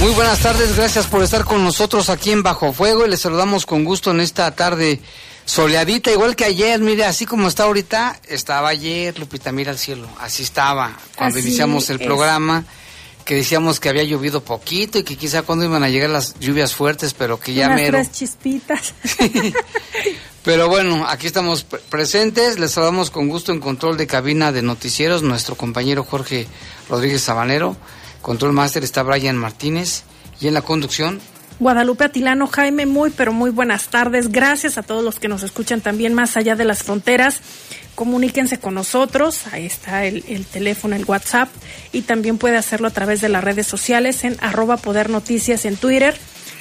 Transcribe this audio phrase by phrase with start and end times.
[0.00, 3.66] muy buenas tardes, gracias por estar con nosotros aquí en Bajo Fuego y les saludamos
[3.66, 5.00] con gusto en esta tarde
[5.44, 10.08] soleadita, igual que ayer, mire, así como está ahorita, estaba ayer, Lupita, mira al cielo,
[10.20, 12.64] así estaba cuando iniciamos el programa,
[13.24, 16.74] que decíamos que había llovido poquito y que quizá cuando iban a llegar las lluvias
[16.74, 17.98] fuertes, pero que ya Unas mero.
[17.98, 18.94] tres chispitas.
[20.44, 22.58] Pero bueno, aquí estamos presentes.
[22.58, 26.46] Les saludamos con gusto en control de cabina de noticieros nuestro compañero Jorge
[26.88, 27.76] Rodríguez Sabanero.
[28.22, 30.02] Control Master está Brian Martínez
[30.40, 31.20] y en la conducción.
[31.60, 34.30] Guadalupe Atilano, Jaime, muy pero muy buenas tardes.
[34.30, 37.40] Gracias a todos los que nos escuchan también más allá de las fronteras.
[37.96, 41.48] Comuníquense con nosotros, ahí está el, el teléfono, el WhatsApp,
[41.92, 45.76] y también puede hacerlo a través de las redes sociales en arroba Poder Noticias en
[45.76, 46.16] Twitter,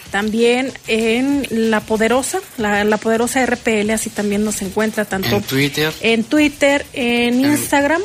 [0.10, 5.94] también en La Poderosa, la, la Poderosa RPL, así también nos encuentra tanto En Twitter.
[6.02, 8.02] en, Twitter, en Instagram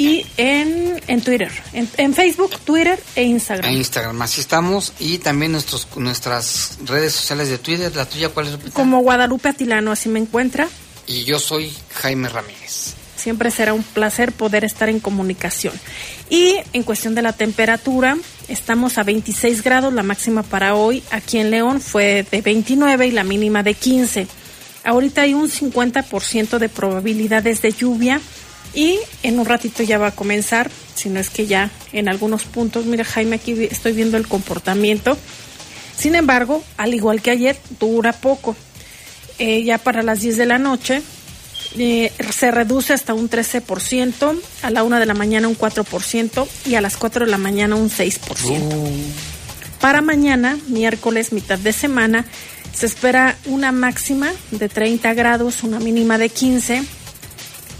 [0.00, 3.70] y en, en Twitter, en, en Facebook, Twitter e Instagram.
[3.70, 4.94] En Instagram, así estamos.
[4.98, 7.94] Y también nuestros, nuestras redes sociales de Twitter.
[7.94, 8.72] ¿La tuya cuál es?
[8.72, 10.68] Como Guadalupe Atilano, así me encuentra.
[11.06, 12.94] Y yo soy Jaime Ramírez.
[13.14, 15.74] Siempre será un placer poder estar en comunicación.
[16.30, 18.16] Y en cuestión de la temperatura,
[18.48, 23.10] estamos a 26 grados, la máxima para hoy aquí en León fue de 29 y
[23.10, 24.26] la mínima de 15.
[24.82, 28.18] Ahorita hay un 50% de probabilidades de lluvia
[28.74, 32.44] y en un ratito ya va a comenzar, si no es que ya en algunos
[32.44, 35.16] puntos, mira Jaime, aquí estoy viendo el comportamiento.
[35.96, 38.56] Sin embargo, al igual que ayer, dura poco.
[39.38, 41.02] Eh, ya para las 10 de la noche
[41.78, 46.74] eh, se reduce hasta un 13%, a la 1 de la mañana un 4% y
[46.74, 48.60] a las 4 de la mañana un 6%.
[49.80, 52.26] Para mañana, miércoles, mitad de semana,
[52.74, 56.82] se espera una máxima de 30 grados, una mínima de 15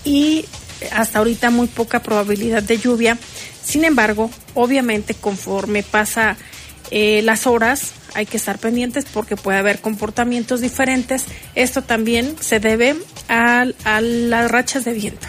[0.04, 0.46] y
[0.92, 3.18] hasta ahorita muy poca probabilidad de lluvia.
[3.62, 6.36] Sin embargo, obviamente conforme pasa
[6.90, 11.24] eh, las horas, hay que estar pendientes porque puede haber comportamientos diferentes.
[11.54, 12.96] Esto también se debe
[13.28, 15.26] a, a las rachas de viento.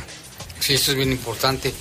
[0.60, 1.74] Sí, esto es bien importante.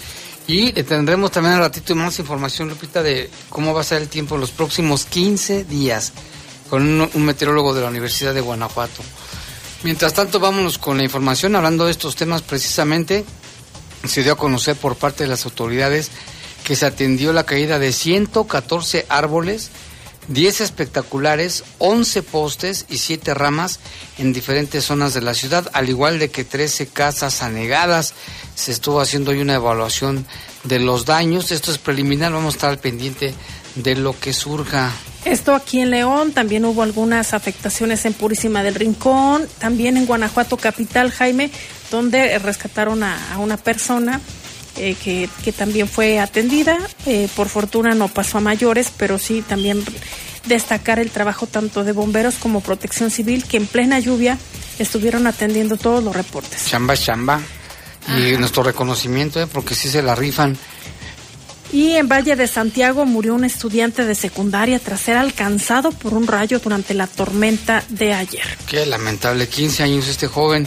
[0.47, 4.09] Y eh, tendremos también al ratito más información, Lupita, de cómo va a ser el
[4.09, 6.13] tiempo los próximos 15 días
[6.69, 9.03] con un meteorólogo de la Universidad de Guanajuato.
[9.83, 11.57] Mientras tanto, vámonos con la información.
[11.57, 13.25] Hablando de estos temas precisamente,
[14.05, 16.11] se dio a conocer por parte de las autoridades
[16.65, 19.71] que se atendió la caída de 114 árboles,
[20.29, 23.81] 10 espectaculares, 11 postes y 7 ramas
[24.19, 28.15] en diferentes zonas de la ciudad, al igual de que 13 casas anegadas.
[28.55, 30.27] Se estuvo haciendo hoy una evaluación
[30.65, 31.51] de los daños.
[31.51, 33.35] Esto es preliminar, vamos a estar al pendiente
[33.75, 34.93] de lo que surja.
[35.25, 40.57] Esto aquí en León, también hubo algunas afectaciones en Purísima del Rincón, también en Guanajuato
[40.57, 41.51] Capital, Jaime,
[41.91, 44.21] donde rescataron a, a una persona
[44.77, 46.79] eh, que, que, también fue atendida.
[47.07, 49.85] Eh, por fortuna no pasó a mayores, pero sí también
[50.47, 54.39] destacar el trabajo tanto de bomberos como protección civil, que en plena lluvia
[54.79, 56.67] estuvieron atendiendo todos los reportes.
[56.67, 57.41] Chamba, chamba.
[58.09, 58.39] Y Ajá.
[58.39, 59.47] nuestro reconocimiento, ¿eh?
[59.47, 60.57] porque sí se la rifan.
[61.73, 66.27] Y en Valle de Santiago murió un estudiante de secundaria tras ser alcanzado por un
[66.27, 68.43] rayo durante la tormenta de ayer.
[68.67, 70.67] Qué lamentable, 15 años este joven.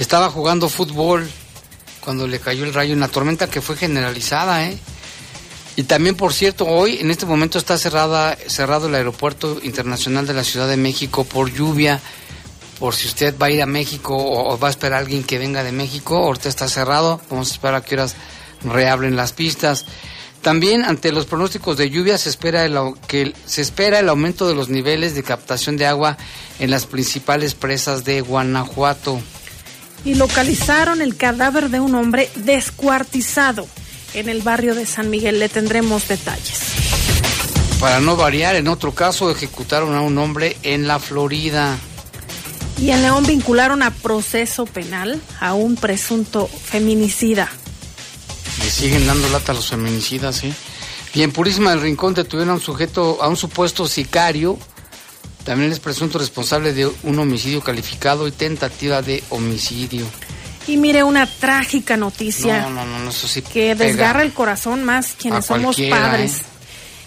[0.00, 1.28] Estaba jugando fútbol
[2.00, 4.78] cuando le cayó el rayo en la tormenta que fue generalizada, ¿eh?
[5.76, 10.32] Y también, por cierto, hoy en este momento está cerrada, cerrado el aeropuerto internacional de
[10.32, 12.00] la Ciudad de México por lluvia.
[12.78, 15.22] Por si usted va a ir a México o, o va a esperar a alguien
[15.22, 17.20] que venga de México, ahorita está cerrado.
[17.28, 18.14] Vamos a esperar a que horas
[18.64, 19.84] reabren las pistas.
[20.40, 24.54] También ante los pronósticos de lluvia se espera el, que se espera el aumento de
[24.54, 26.16] los niveles de captación de agua
[26.58, 29.20] en las principales presas de Guanajuato.
[30.04, 33.66] Y localizaron el cadáver de un hombre descuartizado
[34.14, 35.38] en el barrio de San Miguel.
[35.38, 36.60] Le tendremos detalles.
[37.80, 41.78] Para no variar, en otro caso ejecutaron a un hombre en la Florida.
[42.78, 47.50] Y en León vincularon a proceso penal a un presunto feminicida.
[48.58, 50.52] Le siguen dando lata a los feminicidas, ¿eh?
[51.12, 54.58] Y en Purísima del Rincón detuvieron a un sujeto, a un supuesto sicario,
[55.44, 60.06] también es presunto responsable de un homicidio calificado y tentativa de homicidio.
[60.66, 65.14] Y mire, una trágica noticia No, no, no, eso sí que desgarra el corazón más
[65.20, 66.42] quienes somos padres.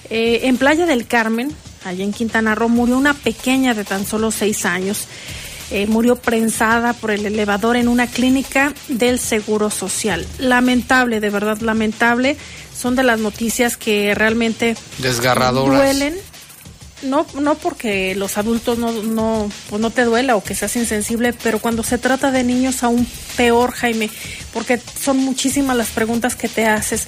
[0.09, 4.31] Eh, en Playa del Carmen, allá en Quintana Roo, murió una pequeña de tan solo
[4.31, 5.07] seis años.
[5.71, 10.27] Eh, murió prensada por el elevador en una clínica del Seguro Social.
[10.37, 12.37] Lamentable, de verdad lamentable.
[12.77, 15.79] Son de las noticias que realmente Desgarradoras.
[15.79, 16.15] duelen.
[17.03, 21.33] No, no porque los adultos no, no, pues no te duela o que seas insensible,
[21.33, 23.05] pero cuando se trata de niños aún
[23.35, 24.09] peor, Jaime,
[24.53, 27.07] porque son muchísimas las preguntas que te haces.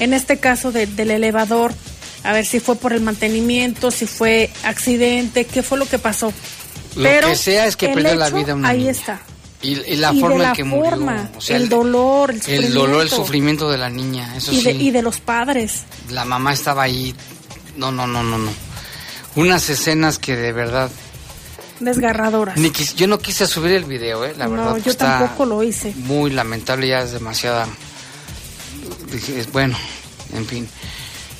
[0.00, 1.72] En este caso de- del elevador,
[2.22, 6.32] a ver si fue por el mantenimiento, si fue accidente, qué fue lo que pasó.
[6.96, 8.90] Lo pero que sea es que perdió la vida una Ahí niña.
[8.92, 9.20] está.
[9.60, 10.90] Y, y la Y de forma la en que murió.
[10.90, 13.16] forma, o sea, el dolor, el El dolor, el sufrimiento.
[13.16, 14.64] sufrimiento de la niña, eso Y sí.
[14.64, 15.82] de, y de los padres.
[16.10, 17.14] La mamá estaba ahí.
[17.76, 18.50] No, no, no, no, no.
[19.36, 20.90] Unas escenas que de verdad.
[21.80, 22.56] Desgarradoras.
[22.56, 24.34] Ni quis- yo no quise subir el video, ¿eh?
[24.38, 24.70] La verdad.
[24.70, 25.92] no, yo está tampoco lo hice.
[25.96, 27.66] Muy lamentable, ya es demasiada.
[29.52, 29.76] Bueno,
[30.34, 30.68] en fin.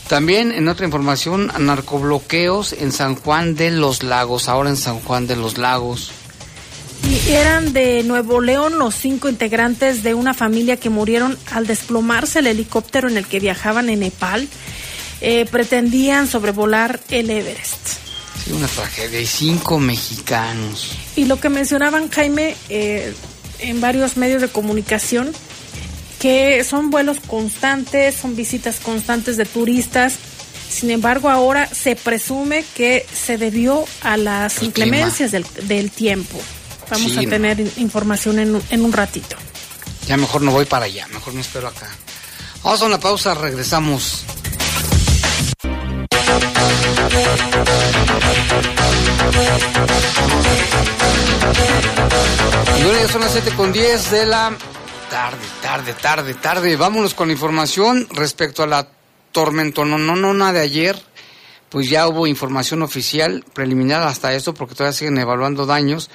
[0.08, 5.26] También en otra información, narcobloqueos en San Juan de los Lagos, ahora en San Juan
[5.26, 6.10] de los Lagos.
[7.08, 12.38] Y eran de Nuevo León los cinco integrantes de una familia que murieron al desplomarse
[12.40, 14.48] el helicóptero en el que viajaban en Nepal.
[15.26, 17.74] Eh, pretendían sobrevolar el Everest.
[18.44, 19.20] Sí, una tragedia.
[19.20, 20.90] Y cinco mexicanos.
[21.16, 23.14] Y lo que mencionaban, Jaime, eh,
[23.60, 25.32] en varios medios de comunicación,
[26.18, 30.14] que son vuelos constantes, son visitas constantes de turistas.
[30.68, 36.38] Sin embargo, ahora se presume que se debió a las El inclemencias del, del tiempo.
[36.90, 39.36] Vamos Sí, a tener in- información en, en un ratito.
[40.06, 41.88] Ya mejor no voy para allá, mejor me espero acá.
[42.62, 44.24] Vamos a una pausa, regresamos.
[52.82, 54.56] Bueno, ya son las 7 con 10 de la
[55.10, 56.76] tarde, tarde, tarde, tarde.
[56.76, 58.88] Vámonos con la información respecto a la
[59.32, 61.02] tormentononona de ayer.
[61.68, 66.08] Pues ya hubo información oficial preliminar hasta esto, porque todavía siguen evaluando daños.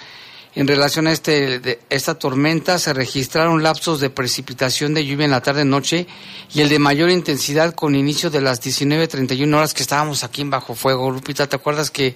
[0.56, 5.32] En relación a este, de- esta tormenta se registraron lapsos de precipitación de lluvia en
[5.32, 6.08] la tarde-noche
[6.54, 10.50] y el de mayor intensidad con inicio de las 19.31 horas que estábamos aquí en
[10.50, 11.12] Bajo Fuego.
[11.12, 12.16] Lupita, ¿te acuerdas que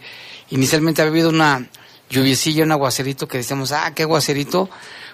[0.50, 1.70] inicialmente había habido una
[2.10, 4.68] lluviecilla, un aguacerito que decíamos, ah, qué aguacerito?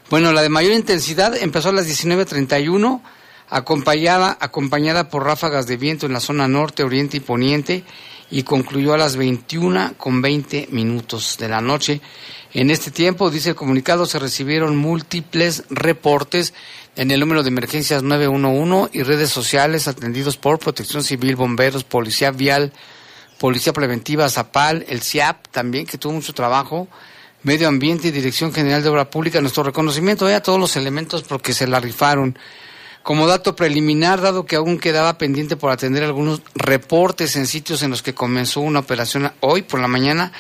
[0.09, 3.01] Bueno, la de mayor intensidad empezó a las 19.31
[3.49, 7.83] acompañada, acompañada por ráfagas de viento en la zona norte, oriente y poniente
[8.31, 12.01] y concluyó a las 21 con 20 minutos de la noche.
[12.53, 16.53] En este tiempo, dice el comunicado, se recibieron múltiples reportes
[16.95, 22.31] en el número de emergencias 911 y redes sociales atendidos por Protección Civil, Bomberos, Policía
[22.31, 22.73] Vial,
[23.37, 26.87] Policía Preventiva, Zapal, el CIAP también, que tuvo mucho trabajo,
[27.43, 29.39] Medio Ambiente y Dirección General de Obra Pública.
[29.39, 32.37] Nuestro reconocimiento a todos los elementos porque se la rifaron.
[33.03, 37.89] Como dato preliminar, dado que aún quedaba pendiente por atender algunos reportes en sitios en
[37.89, 40.31] los que comenzó una operación hoy por la mañana,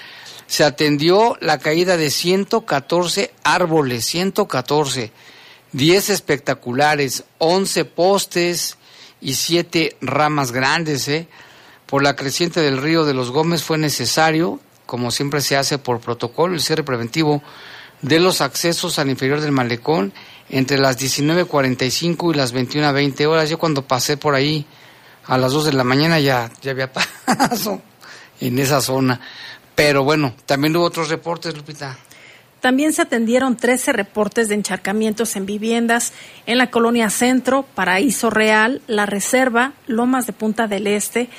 [0.45, 5.11] se atendió la caída de 114 árboles, 114,
[5.71, 8.77] 10 espectaculares, 11 postes
[9.21, 11.07] y 7 ramas grandes.
[11.07, 11.27] ¿eh?
[11.85, 15.99] Por la creciente del río de los Gómez fue necesario, como siempre se hace por
[15.99, 17.43] protocolo, el cierre preventivo
[18.01, 20.13] de los accesos al inferior del malecón
[20.49, 23.49] entre las 19.45 y las 21.20 horas.
[23.49, 24.65] Yo cuando pasé por ahí
[25.25, 27.81] a las 2 de la mañana ya, ya había paso
[28.41, 29.19] en esa zona.
[29.75, 31.97] Pero bueno, también hubo otros reportes, Lupita.
[32.59, 36.11] También se atendieron 13 reportes de encharcamientos en viviendas
[36.45, 41.29] en la colonia Centro, Paraíso Real, La Reserva, Lomas de Punta del Este,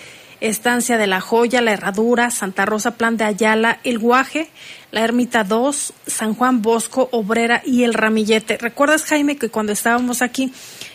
[0.40, 4.48] Estancia de la Joya, La Herradura, Santa Rosa, Plan de Ayala, El Guaje,
[4.90, 8.56] La Ermita 2, San Juan Bosco, Obrera y El Ramillete.
[8.56, 10.52] ¿Recuerdas, Jaime, que cuando estábamos aquí,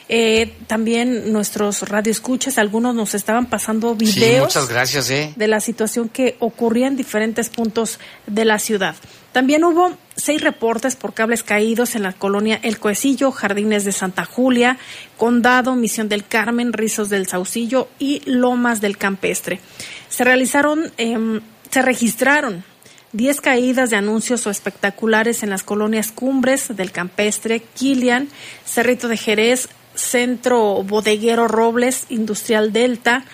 [0.08, 4.46] eh, también nuestros radioescuchas, algunos nos estaban pasando Sí, videos?
[4.46, 5.34] muchas gracias, ¿eh?
[5.36, 8.96] de la situación que ocurría en diferentes puntos de la ciudad.
[9.32, 14.24] También hubo seis reportes por cables caídos en la colonia El Coecillo, Jardines de Santa
[14.26, 14.78] Julia,
[15.18, 19.60] Condado, Misión del Carmen, Rizos del Saucillo y Lomas del Campestre.
[20.08, 22.64] Se realizaron, em, se registraron
[23.12, 28.30] 10 caídas de anuncios o espectaculares en las colonias Cumbres del Campestre, Kilian,
[28.66, 33.26] Cerrito de Jerez, Centro Bodeguero Robles, Industrial Delta,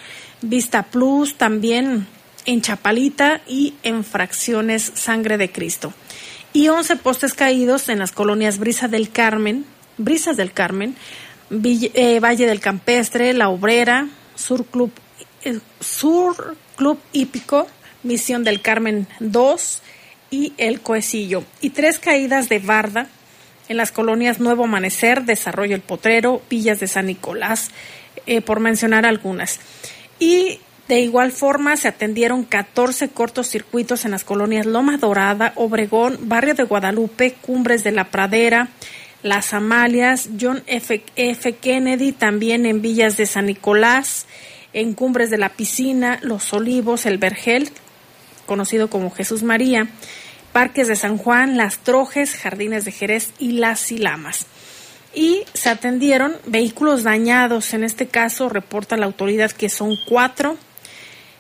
[0.42, 2.08] Vista Plus, también
[2.46, 5.94] en Chapalita y en Fracciones Sangre de Cristo.
[6.54, 9.64] y 11 postes caídos en las colonias Brisa del Carmen,
[9.98, 10.96] Brisas del Carmen,
[11.50, 14.92] eh, Valle del Campestre, La Obrera, Sur Club,
[15.46, 17.68] eh, Sur Club Hípico,
[18.04, 19.82] Misión del Carmen 2
[20.30, 21.44] y El Coecillo.
[21.62, 23.08] Y tres caídas de barda
[23.72, 27.72] en las colonias Nuevo Amanecer, Desarrollo El Potrero, Villas de San Nicolás,
[28.26, 29.60] eh, por mencionar algunas.
[30.20, 30.60] Y
[30.90, 36.54] de igual forma, se atendieron 14 cortos circuitos en las colonias Loma Dorada, Obregón, Barrio
[36.54, 38.68] de Guadalupe, Cumbres de la Pradera,
[39.24, 41.04] Las Amalias, John F.
[41.16, 41.54] F.
[41.54, 44.26] Kennedy, también en Villas de San Nicolás,
[44.74, 47.70] en Cumbres de la Piscina, Los Olivos, El Vergel,
[48.46, 49.88] conocido como Jesús María,
[50.52, 54.46] Parques de San Juan, Las Trojes, Jardines de Jerez y Las Silamas.
[55.14, 60.58] Y se atendieron vehículos dañados, en este caso reporta la autoridad que son cuatro,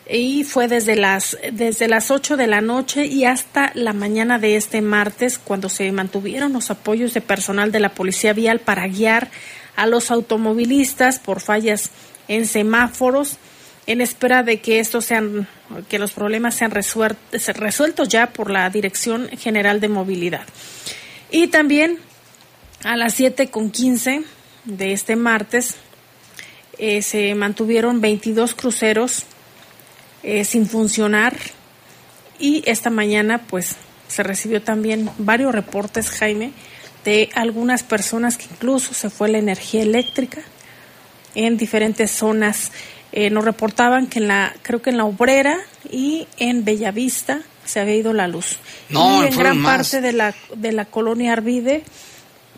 [0.09, 4.57] y fue desde las desde las 8 de la noche y hasta la mañana de
[4.57, 9.29] este martes cuando se mantuvieron los apoyos de personal de la Policía Vial para guiar
[9.75, 11.91] a los automovilistas por fallas
[12.27, 13.37] en semáforos
[13.91, 15.47] en espera de que estos sean
[15.89, 20.45] que los problemas sean resueltos ya por la Dirección General de Movilidad.
[21.29, 21.97] Y también
[22.83, 24.23] a las 7 con 15
[24.65, 25.75] de este martes
[26.77, 29.25] eh, se mantuvieron 22 cruceros
[30.23, 31.35] eh, sin funcionar
[32.39, 33.75] y esta mañana pues
[34.07, 36.53] se recibió también varios reportes, Jaime,
[37.03, 40.41] de algunas personas que incluso se fue la energía eléctrica
[41.35, 42.71] en diferentes zonas.
[43.11, 45.57] Eh, nos reportaban que en la, creo que en la Obrera
[45.89, 48.57] y en Bellavista se había ido la luz.
[48.89, 51.83] No, y en gran parte de la, de la colonia Arvide,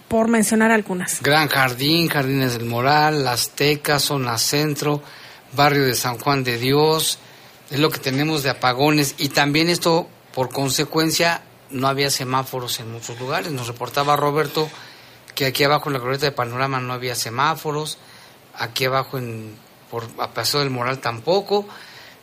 [0.08, 1.22] por mencionar algunas.
[1.22, 5.02] Gran Jardín, Jardines del Moral, Las Tecas, Zona Centro,
[5.56, 7.18] Barrio de San Juan de Dios,
[7.72, 11.42] es lo que tenemos de apagones y también esto por consecuencia
[11.72, 13.52] no había semáforos en muchos lugares.
[13.52, 14.70] Nos reportaba Roberto
[15.34, 17.98] que aquí abajo en la glorieta de Panorama no había semáforos,
[18.56, 19.56] aquí abajo en
[19.94, 21.68] por a Paso del Moral tampoco.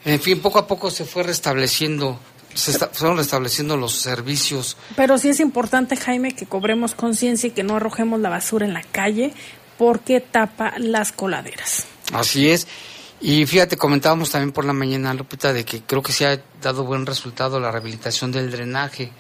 [0.04, 2.18] En fin, poco a poco se fue restableciendo
[2.52, 4.76] se fueron restableciendo los servicios.
[4.96, 8.74] Pero sí es importante, Jaime, que cobremos conciencia y que no arrojemos la basura en
[8.74, 9.32] la calle
[9.78, 11.86] porque tapa las coladeras.
[12.12, 12.66] Así es.
[13.20, 16.82] Y fíjate, comentábamos también por la mañana, Lupita, de que creo que se ha dado
[16.82, 19.12] buen resultado la rehabilitación del drenaje,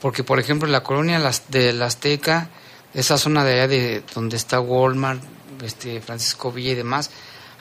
[0.00, 2.48] porque por ejemplo en la colonia de la Azteca,
[2.92, 5.22] esa zona de allá de donde está Walmart,
[5.62, 7.10] este Francisco Villa y demás,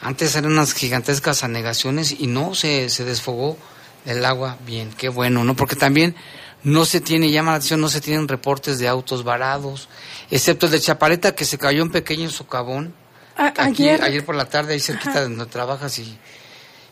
[0.03, 3.57] antes eran unas gigantescas anegaciones y no se, se desfogó
[4.05, 5.55] el agua bien, qué bueno, ¿no?
[5.55, 6.15] Porque también
[6.63, 9.89] no se tiene, llama la atención, no se tienen reportes de autos varados,
[10.29, 12.93] excepto el de Chapareta que se cayó un pequeño socavón
[13.36, 16.17] ayer, ayer por la tarde, ahí cerquita de donde trabajas y...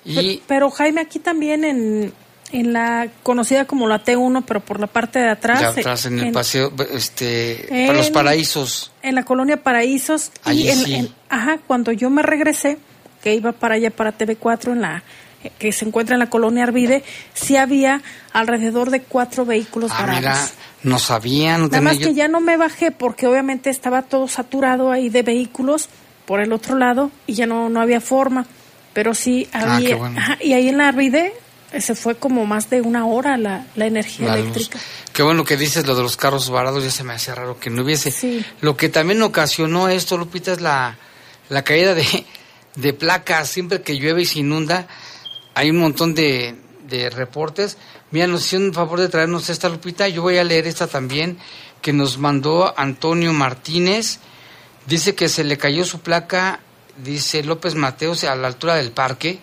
[0.06, 2.14] y pero, Jaime, aquí también en,
[2.52, 5.60] en la conocida como la T1, pero por la parte de atrás.
[5.60, 8.92] De atrás, en, el paseo, este, para los paraísos.
[9.02, 10.32] En la colonia Paraísos.
[10.48, 12.78] y en, ajá, cuando yo me regresé,
[13.22, 15.04] que iba para allá, para TV4, en la
[15.58, 18.02] que se encuentra en la colonia Arvide, sí había
[18.34, 20.48] alrededor de cuatro vehículos ah, Mira,
[20.84, 24.92] no sabía, no Nada más que ya no me bajé porque obviamente estaba todo saturado
[24.92, 25.90] ahí de vehículos
[26.26, 28.46] por el otro lado y ya no, no había forma.
[28.94, 29.98] Pero sí ah, había.
[30.42, 31.34] y ahí en la Arvide
[31.72, 34.80] eh, se fue como más de una hora la, la energía eléctrica.
[35.14, 37.70] Qué bueno que dices lo de los carros varados, ya se me hace raro que
[37.70, 38.44] no hubiese.
[38.60, 40.98] Lo que también ocasionó esto, Lupita, es la,
[41.50, 42.06] la caída de,
[42.76, 43.50] de placas.
[43.50, 44.88] Siempre que llueve y se inunda,
[45.54, 46.56] hay un montón de,
[46.88, 47.78] de reportes.
[48.12, 50.08] Mira, nos hicieron un favor de traernos esta, Lupita.
[50.08, 51.38] Yo voy a leer esta también,
[51.82, 54.20] que nos mandó Antonio Martínez
[54.88, 56.60] Dice que se le cayó su placa,
[56.98, 59.38] dice López Mateos, a la altura del parque.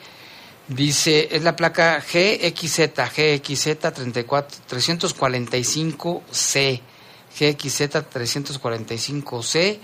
[0.66, 6.80] Dice, es la placa GXZ, GXZ 34, 345C,
[7.38, 7.80] GXZ
[8.12, 9.78] 345C.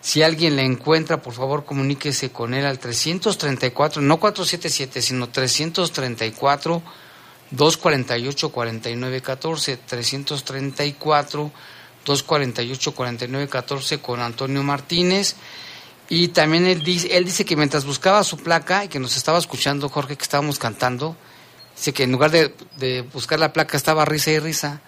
[0.00, 6.82] Si alguien le encuentra, por favor, comuníquese con él al 334, no 477, sino 334
[7.50, 11.52] 248 4914, 334
[12.04, 15.36] 248-4914 con Antonio Martínez.
[16.08, 19.38] Y también él dice, él dice que mientras buscaba su placa y que nos estaba
[19.38, 21.16] escuchando, Jorge, que estábamos cantando,
[21.76, 24.80] dice que en lugar de, buscar la placa estaba risa y risa.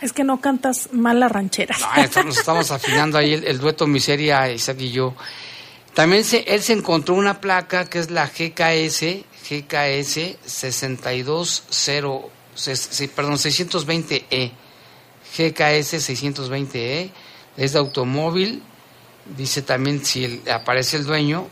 [0.00, 1.76] Es que no cantas mal la ranchera.
[2.24, 5.14] No, estamos afinando ahí el, dueto Miseria, Isaac y yo.
[5.94, 12.30] También se, él se encontró una placa que es la GKS, GKS 620,
[13.14, 14.52] perdón, 620E
[15.36, 17.10] GKS 620E,
[17.56, 18.62] es de automóvil,
[19.36, 21.48] dice también si aparece el dueño,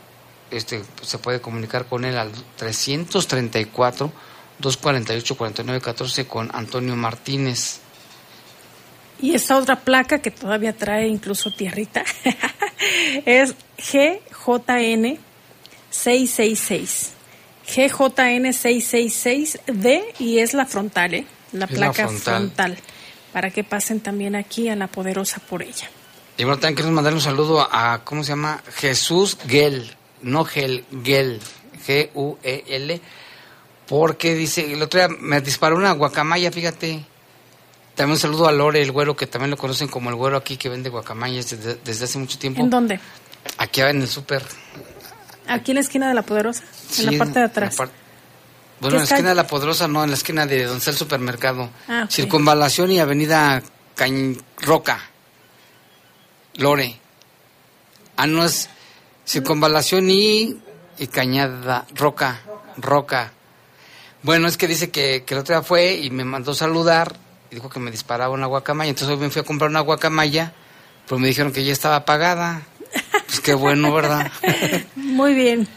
[0.51, 4.11] este se puede comunicar con él al 334
[4.59, 7.81] 248 4914 con Antonio Martínez.
[9.21, 12.03] Y esta otra placa que todavía trae incluso tierrita
[13.25, 15.17] es GJN
[15.89, 17.13] 666.
[17.67, 21.25] GJN 666D y es la frontal, ¿eh?
[21.51, 22.21] La Es la placa frontal.
[22.21, 22.77] frontal.
[23.31, 25.89] Para que pasen también aquí a la poderosa por ella.
[26.37, 28.61] Y bueno, también queremos mandarle un saludo a, ¿cómo se llama?
[28.75, 29.89] Jesús Gel,
[30.21, 31.39] no Gel, Gel,
[31.87, 33.01] G-U-E-L,
[33.87, 37.05] porque dice, el otro día me disparó una guacamaya, fíjate.
[37.95, 40.57] También un saludo a Lore, el güero, que también lo conocen como el güero aquí,
[40.57, 42.61] que vende guacamayas desde, desde hace mucho tiempo.
[42.61, 42.99] ¿En dónde?
[43.57, 44.43] Aquí en el súper.
[45.47, 47.77] Aquí en la esquina de la poderosa, Sí, en la parte de atrás.
[48.79, 50.97] Bueno, en la esquina de la Poderosa, no, en la esquina de donde está el
[50.97, 51.69] supermercado.
[51.87, 52.07] Ah.
[52.09, 53.63] Circunvalación y Avenida
[53.95, 54.37] Cañ...
[54.57, 54.99] Roca.
[56.55, 56.99] Lore.
[58.17, 58.69] Ah, no es
[59.25, 60.57] Circunvalación y,
[60.97, 62.41] y Cañada Roca.
[62.77, 63.31] Roca.
[64.23, 67.15] Bueno, es que dice que, que el otro día fue y me mandó saludar
[67.55, 68.89] dijo que me disparaba una guacamaya.
[68.89, 70.53] Entonces hoy me fui a comprar una guacamaya,
[71.07, 72.61] pero me dijeron que ya estaba pagada.
[73.25, 74.31] Pues qué bueno, ¿verdad?
[74.95, 75.67] Muy bien.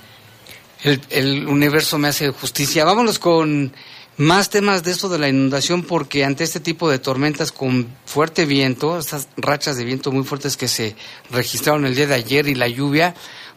[0.82, 2.85] El, el universo me hace justicia.
[2.85, 3.73] Vámonos con
[4.18, 8.44] más temas de esto de la inundación, porque ante este tipo de tormentas con fuerte
[8.44, 10.97] viento, estas rachas de viento muy fuertes que se
[11.30, 13.14] registraron el día de ayer y la lluvia,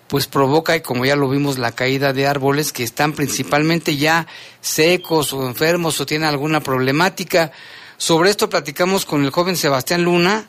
[0.08, 4.28] pues provoca, y como ya lo vimos, la caída de árboles que están principalmente ya
[4.60, 7.54] secos o enfermos o tienen alguna problemática.
[8.02, 10.48] Sobre esto platicamos con el joven Sebastián Luna,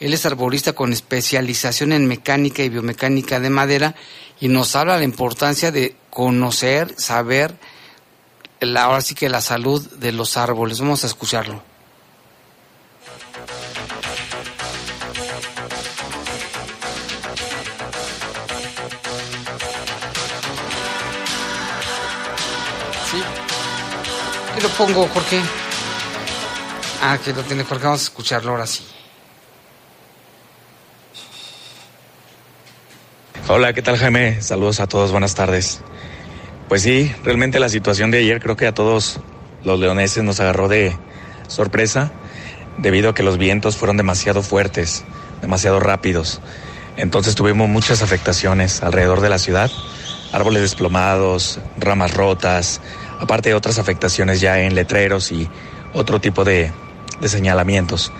[0.00, 3.94] él es arborista con especialización en mecánica y biomecánica de madera
[4.40, 7.58] y nos habla de la importancia de conocer, saber,
[8.58, 10.80] la, ahora sí que la salud de los árboles.
[10.80, 11.62] Vamos a escucharlo.
[23.10, 23.22] Sí.
[24.54, 25.63] Aquí lo pongo, Jorge.
[27.06, 27.84] Ah, que lo tiene Jorge.
[27.84, 28.82] Vamos a escucharlo ahora sí.
[33.46, 34.40] Hola, ¿qué tal Jaime?
[34.40, 35.82] Saludos a todos, buenas tardes.
[36.66, 39.20] Pues sí, realmente la situación de ayer creo que a todos
[39.64, 40.96] los leoneses nos agarró de
[41.46, 42.10] sorpresa
[42.78, 45.04] debido a que los vientos fueron demasiado fuertes,
[45.42, 46.40] demasiado rápidos.
[46.96, 49.70] Entonces tuvimos muchas afectaciones alrededor de la ciudad,
[50.32, 52.80] árboles desplomados, ramas rotas,
[53.20, 55.50] aparte de otras afectaciones ya en letreros y
[55.92, 56.72] otro tipo de,
[57.20, 58.12] de señalamientos.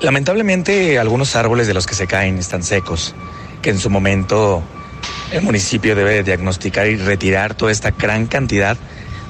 [0.00, 3.14] Lamentablemente algunos árboles de los que se caen están secos,
[3.62, 4.62] que en su momento
[5.32, 8.76] el municipio debe diagnosticar y retirar toda esta gran cantidad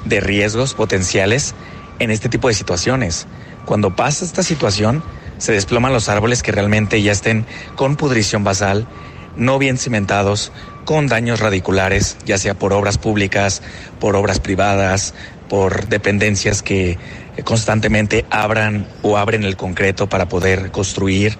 [0.05, 1.55] de riesgos potenciales
[1.99, 3.27] en este tipo de situaciones.
[3.65, 5.03] Cuando pasa esta situación,
[5.37, 8.87] se desploman los árboles que realmente ya estén con pudrición basal,
[9.35, 10.51] no bien cimentados,
[10.85, 13.61] con daños radiculares, ya sea por obras públicas,
[13.99, 15.13] por obras privadas,
[15.49, 16.97] por dependencias que
[17.43, 21.37] constantemente abran o abren el concreto para poder construir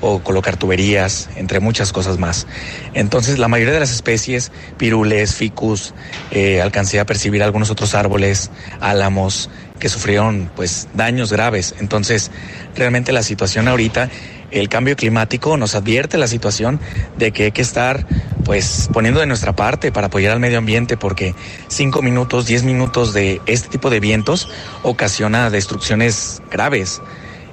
[0.00, 2.46] o colocar tuberías, entre muchas cosas más.
[2.92, 5.94] Entonces, la mayoría de las especies, pirules, ficus,
[6.30, 11.74] eh, alcancé a percibir algunos otros árboles, álamos, que sufrieron pues daños graves.
[11.80, 12.30] Entonces,
[12.76, 14.10] realmente la situación ahorita,
[14.54, 16.80] el cambio climático nos advierte la situación
[17.18, 18.06] de que hay que estar
[18.44, 21.34] pues poniendo de nuestra parte para apoyar al medio ambiente porque
[21.66, 24.48] cinco minutos, diez minutos de este tipo de vientos
[24.82, 27.02] ocasiona destrucciones graves.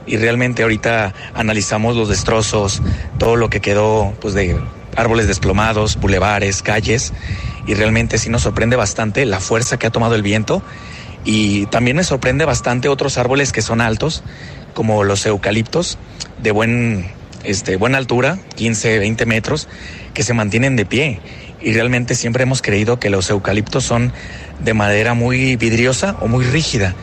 [0.06, 2.82] Y realmente ahorita analizamos los destrozos,
[3.18, 4.60] todo lo que quedó pues de
[4.96, 7.14] árboles desplomados, bulevares, calles
[7.66, 10.62] y realmente sí nos sorprende bastante la fuerza que ha tomado el viento.
[11.24, 14.24] Y también me sorprende bastante otros árboles que son altos
[14.73, 15.97] como los eucaliptos
[16.41, 17.05] de buen
[17.43, 19.67] este buena altura, 15, 20 metros
[20.13, 21.19] que se mantienen de pie
[21.62, 24.12] y realmente siempre hemos creído que los eucaliptos son
[24.60, 26.95] de madera muy vidriosa o muy rígida.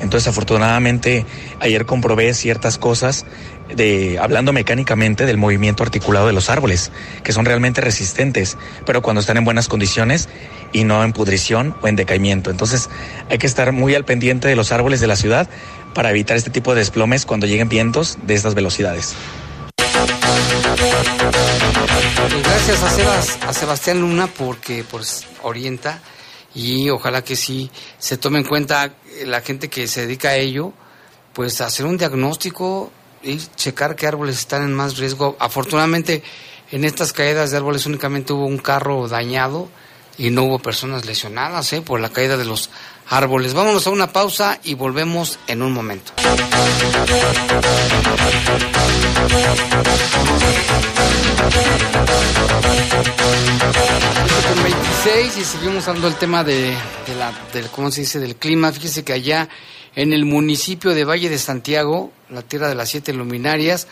[0.00, 1.24] Entonces, afortunadamente,
[1.60, 3.24] ayer comprobé ciertas cosas
[3.74, 6.92] de hablando mecánicamente del movimiento articulado de los árboles,
[7.24, 10.28] que son realmente resistentes, pero cuando están en buenas condiciones
[10.72, 12.50] y no en pudrición o en decaimiento.
[12.50, 12.88] Entonces,
[13.30, 15.48] hay que estar muy al pendiente de los árboles de la ciudad
[15.94, 19.14] para evitar este tipo de desplomes cuando lleguen vientos de estas velocidades.
[22.28, 26.00] Pues gracias a, Sebas- a Sebastián Luna porque pues orienta
[26.54, 30.72] y ojalá que sí se tome en cuenta la gente que se dedica a ello,
[31.32, 32.90] pues hacer un diagnóstico
[33.22, 35.36] y checar qué árboles están en más riesgo.
[35.38, 36.22] Afortunadamente
[36.70, 39.68] en estas caídas de árboles únicamente hubo un carro dañado
[40.18, 41.82] y no hubo personas lesionadas ¿eh?
[41.82, 42.70] por la caída de los
[43.08, 43.54] árboles.
[43.54, 46.12] Vámonos a una pausa y volvemos en un momento.
[54.48, 56.74] Con 26 y seguimos hablando del tema de,
[57.18, 58.18] la, del, ¿cómo se dice?
[58.18, 58.72] Del clima.
[58.72, 59.48] Fíjese que allá
[59.94, 63.86] en el municipio de Valle de Santiago, la tierra de las siete luminarias,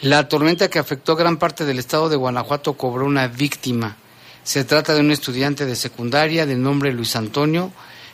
[0.00, 3.96] la tormenta que afectó gran parte del estado de Guanajuato cobró una víctima.
[4.42, 7.72] Se trata de un estudiante de secundaria de nombre Luis Antonio,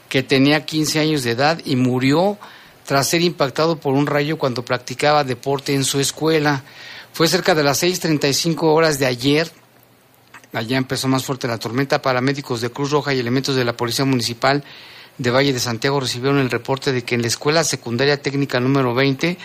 [0.09, 2.39] que tenía 15 años de edad y murió
[2.85, 6.65] tras ser impactado por un rayo cuando practicaba deporte en su escuela.
[7.19, 9.51] Fue cerca de las 6.35 horas de ayer.
[10.53, 12.01] Allá empezó más fuerte la tormenta.
[12.01, 14.63] Paramédicos de Cruz Roja y elementos de la Policía Municipal
[15.19, 18.95] de Valle de Santiago recibieron el reporte de que en la Escuela Secundaria Técnica número
[18.95, 19.37] 20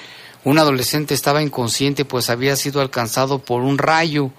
[0.43, 4.29] un adolescente estaba inconsciente pues había sido alcanzado por un rayo.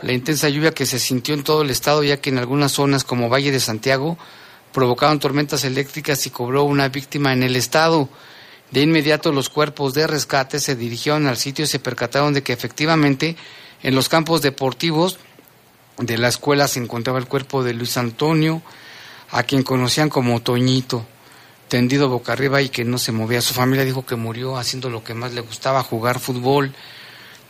[0.00, 3.02] La intensa lluvia que se sintió en todo el estado ya que en algunas zonas
[3.02, 4.16] como Valle de Santiago
[4.72, 8.08] provocaron tormentas eléctricas y cobró una víctima en el estado.
[8.70, 12.52] De inmediato los cuerpos de rescate se dirigieron al sitio y se percataron de que
[12.52, 13.36] efectivamente
[13.82, 15.18] en los campos deportivos
[15.98, 18.62] de la escuela se encontraba el cuerpo de Luis Antonio,
[19.30, 21.04] a quien conocían como Toñito,
[21.68, 23.40] tendido boca arriba y que no se movía.
[23.40, 26.74] Su familia dijo que murió haciendo lo que más le gustaba, jugar fútbol.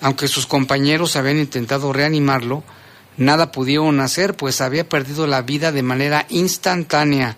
[0.00, 2.62] Aunque sus compañeros habían intentado reanimarlo,
[3.16, 7.36] nada pudieron hacer, pues había perdido la vida de manera instantánea.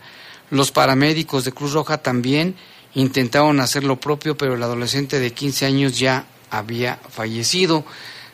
[0.50, 2.56] Los paramédicos de Cruz Roja también
[2.94, 7.84] intentaron hacer lo propio, pero el adolescente de 15 años ya había fallecido.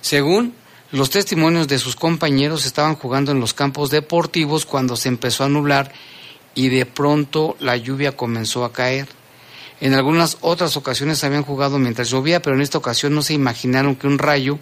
[0.00, 0.54] Según
[0.92, 5.48] los testimonios de sus compañeros, estaban jugando en los campos deportivos cuando se empezó a
[5.48, 5.92] nublar
[6.54, 9.08] y de pronto la lluvia comenzó a caer.
[9.80, 13.94] En algunas otras ocasiones habían jugado mientras llovía, pero en esta ocasión no se imaginaron
[13.94, 14.58] que un rayo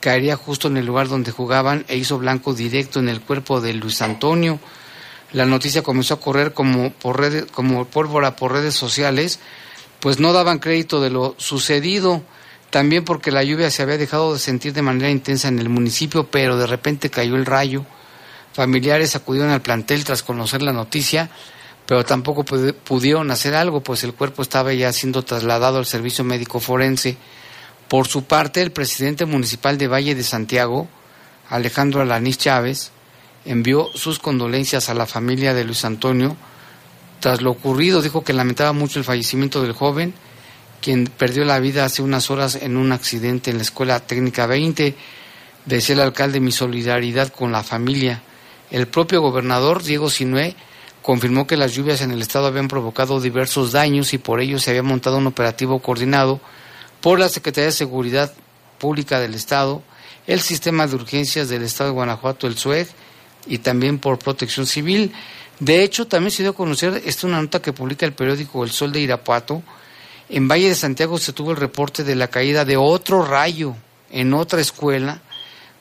[0.00, 3.74] caería justo en el lugar donde jugaban e hizo blanco directo en el cuerpo de
[3.74, 4.58] Luis Antonio.
[5.36, 9.38] La noticia comenzó a correr como, por como pólvora por redes sociales,
[10.00, 12.22] pues no daban crédito de lo sucedido,
[12.70, 16.26] también porque la lluvia se había dejado de sentir de manera intensa en el municipio,
[16.30, 17.84] pero de repente cayó el rayo.
[18.54, 21.28] Familiares acudieron al plantel tras conocer la noticia,
[21.84, 26.60] pero tampoco pudieron hacer algo, pues el cuerpo estaba ya siendo trasladado al servicio médico
[26.60, 27.18] forense.
[27.88, 30.88] Por su parte, el presidente municipal de Valle de Santiago,
[31.50, 32.92] Alejandro Alanís Chávez,
[33.46, 36.36] envió sus condolencias a la familia de Luis Antonio.
[37.20, 40.14] Tras lo ocurrido, dijo que lamentaba mucho el fallecimiento del joven,
[40.82, 44.94] quien perdió la vida hace unas horas en un accidente en la Escuela Técnica 20.
[45.64, 48.22] Decía el alcalde mi solidaridad con la familia.
[48.70, 50.54] El propio gobernador, Diego Sinué,
[51.02, 54.70] confirmó que las lluvias en el estado habían provocado diversos daños y por ello se
[54.70, 56.40] había montado un operativo coordinado
[57.00, 58.32] por la Secretaría de Seguridad
[58.78, 59.82] Pública del Estado,
[60.26, 62.88] el Sistema de Urgencias del Estado de Guanajuato, el SUEG,
[63.46, 65.12] y también por protección civil.
[65.60, 68.64] De hecho, también se dio a conocer, esta es una nota que publica el periódico
[68.64, 69.62] El Sol de Irapuato,
[70.28, 73.76] en Valle de Santiago se tuvo el reporte de la caída de otro rayo
[74.10, 75.20] en otra escuela,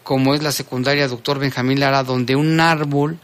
[0.04, 3.17] como es la secundaria Doctor Benjamín Lara, donde un árbol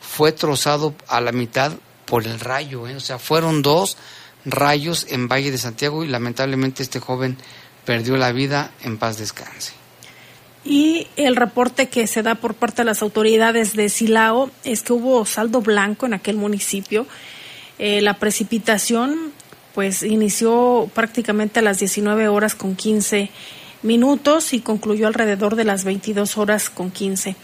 [0.00, 1.72] fue trozado a la mitad
[2.06, 2.86] por el rayo.
[2.86, 2.94] ¿eh?
[2.94, 3.96] O sea, fueron dos
[4.44, 7.36] rayos en Valle de Santiago y lamentablemente este joven
[7.84, 9.77] perdió la vida en paz descanse.
[10.70, 14.92] Y el reporte que se da por parte de las autoridades de Silao es que
[14.92, 17.06] hubo saldo blanco en aquel municipio.
[17.78, 19.32] Eh, la precipitación
[19.74, 23.30] pues inició prácticamente a las 19 horas con 15
[23.82, 27.34] minutos y concluyó alrededor de las 22 horas con 15,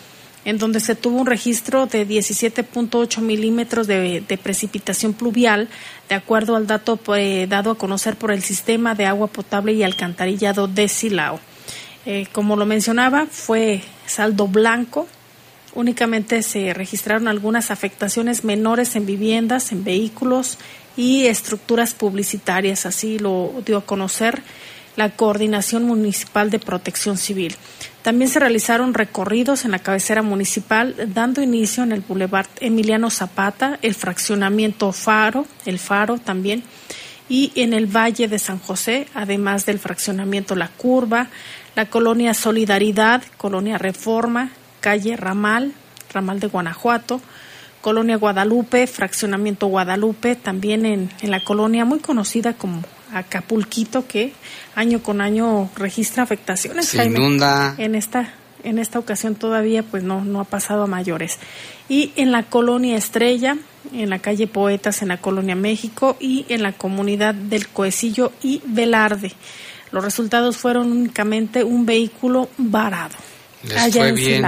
[0.44, 5.70] en donde se tuvo un registro de 17.8 milímetros de, precipitación pluvial,
[6.10, 9.82] de acuerdo al dato eh, dado a conocer por el Sistema de Agua Potable y
[9.82, 11.40] Alcantarillado de Silao.
[12.06, 15.06] Eh, como lo mencionaba, fue saldo blanco.
[15.74, 20.58] Únicamente se registraron algunas afectaciones menores en viviendas, en vehículos
[20.96, 22.86] y estructuras publicitarias.
[22.86, 24.42] Así lo dio a conocer
[24.96, 27.56] la Coordinación Municipal de Protección Civil.
[28.02, 33.78] También se realizaron recorridos en la cabecera municipal, dando inicio en el Boulevard Emiliano Zapata,
[33.82, 36.62] el fraccionamiento Faro, el Faro también,
[37.28, 41.28] y en el Valle de San José, además del fraccionamiento La Curva,
[41.74, 45.72] la colonia Solidaridad, colonia Reforma, calle Ramal,
[46.12, 47.20] Ramal de Guanajuato,
[47.80, 52.82] colonia Guadalupe, fraccionamiento Guadalupe, también en, en la colonia muy conocida como
[53.12, 54.32] Acapulquito, que
[54.74, 56.88] año con año registra afectaciones.
[56.88, 57.74] Se inunda.
[57.78, 61.38] En esta, en esta ocasión todavía pues no, no ha pasado a mayores.
[61.88, 63.56] Y en la colonia Estrella,
[63.92, 68.62] en la calle Poetas, en la colonia México y en la comunidad del Coecillo y
[68.64, 69.32] Velarde.
[69.92, 73.14] Los resultados fueron únicamente un vehículo varado.
[73.62, 74.46] Les allá fue en bien.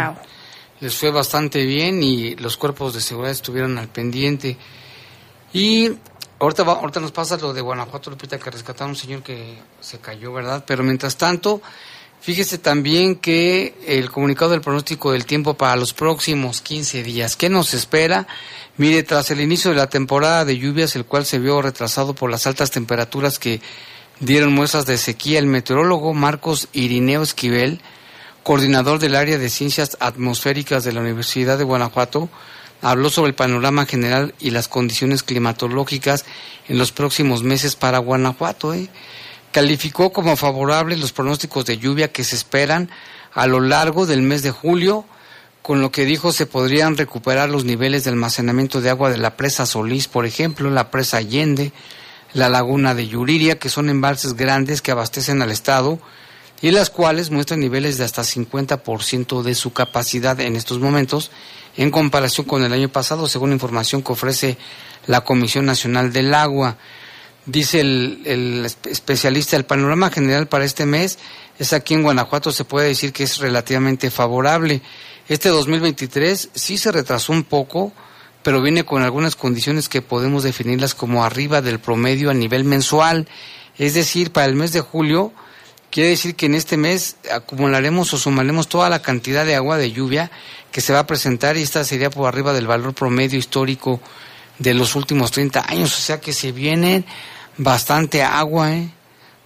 [0.81, 4.57] Les fue bastante bien y los cuerpos de seguridad estuvieron al pendiente.
[5.53, 5.91] Y
[6.39, 9.99] ahorita, ahorita nos pasa lo de Guanajuato, Lupita, que rescataron a un señor que se
[9.99, 10.65] cayó, ¿verdad?
[10.67, 11.63] Pero mientras tanto,
[12.21, 17.49] fíjese también que el comunicado del pronóstico del tiempo para los próximos 15 días, ¿qué
[17.49, 18.27] nos espera?
[18.79, 22.31] Mire, tras el inicio de la temporada de lluvias, el cual se vio retrasado por
[22.31, 23.63] las altas temperaturas que
[24.21, 27.81] dieron muestras de sequía, el meteorólogo Marcos Irineo Esquivel,
[28.43, 32.29] coordinador del área de ciencias atmosféricas de la Universidad de Guanajuato,
[32.83, 36.27] habló sobre el panorama general y las condiciones climatológicas
[36.69, 38.75] en los próximos meses para Guanajuato.
[38.75, 38.91] ¿eh?
[39.53, 42.91] Calificó como favorables los pronósticos de lluvia que se esperan
[43.33, 45.07] a lo largo del mes de julio,
[45.67, 49.37] con lo que dijo se podrían recuperar los niveles de almacenamiento de agua de la
[49.37, 51.73] presa Solís, por ejemplo, la presa Allende,
[52.35, 55.99] la laguna de Yuriria, que son embalses grandes que abastecen al Estado
[56.63, 61.33] y las cuales muestran niveles de hasta 50% de su capacidad en estos momentos
[61.77, 64.59] en comparación con el año pasado, según información que ofrece
[65.09, 66.77] la Comisión Nacional del Agua.
[67.45, 71.19] Dice el, el, especialista, el panorama general para este mes
[71.59, 74.81] es aquí en Guanajuato, se puede decir que es relativamente favorable.
[75.29, 77.93] Este 2023 sí se retrasó un poco,
[78.43, 83.27] pero viene con algunas condiciones que podemos definirlas como arriba del promedio a nivel mensual.
[83.77, 85.33] Es decir, para el mes de julio,
[85.91, 89.91] quiere decir que en este mes acumularemos o sumaremos toda la cantidad de agua de
[89.91, 90.31] lluvia
[90.71, 94.01] que se va a presentar y esta sería por arriba del valor promedio histórico
[94.61, 95.99] de los últimos 30 años.
[95.99, 97.05] O sea que se viene
[97.59, 98.91] bastante agua, ¿eh?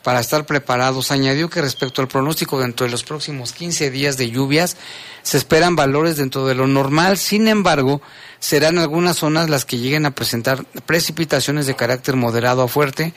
[0.02, 1.10] Para estar preparados.
[1.10, 4.76] Añadió que respecto al pronóstico dentro de los próximos 15 días de lluvias,
[5.22, 8.00] se esperan valores dentro de lo normal, sin embargo,
[8.38, 13.12] serán algunas zonas las que lleguen a presentar precipitaciones de carácter moderado a fuerte,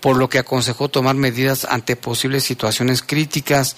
[0.00, 3.76] por lo que aconsejó tomar medidas ante posibles situaciones críticas.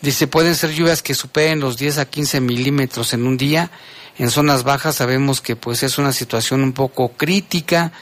[0.00, 3.70] Dice, pueden ser lluvias que superen los 10 a 15 milímetros en un día.
[4.16, 7.92] En zonas bajas sabemos que pues es una situación un poco crítica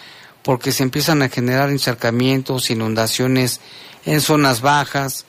[0.47, 3.61] porque se empiezan a generar encharcamientos, inundaciones
[4.05, 5.27] en zonas bajas,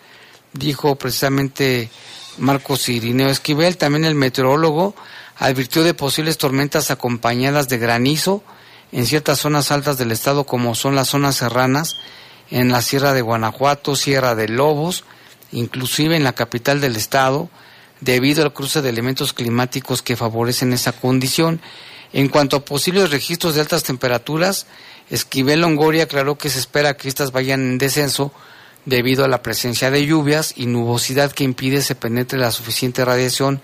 [0.53, 1.89] dijo precisamente
[2.37, 4.93] Marcos Irineo Esquivel, también el meteorólogo
[5.35, 8.43] advirtió de posibles tormentas acompañadas de granizo
[8.91, 11.95] en ciertas zonas altas del estado como son las zonas serranas,
[12.51, 15.03] en la Sierra de Guanajuato, Sierra de Lobos,
[15.51, 17.49] inclusive en la capital del estado,
[18.01, 21.59] debido al cruce de elementos climáticos que favorecen esa condición.
[22.13, 24.67] En cuanto a posibles registros de altas temperaturas,
[25.09, 28.33] Esquivel Longoria aclaró que se espera que éstas vayan en descenso
[28.85, 33.61] debido a la presencia de lluvias y nubosidad que impide se penetre la suficiente radiación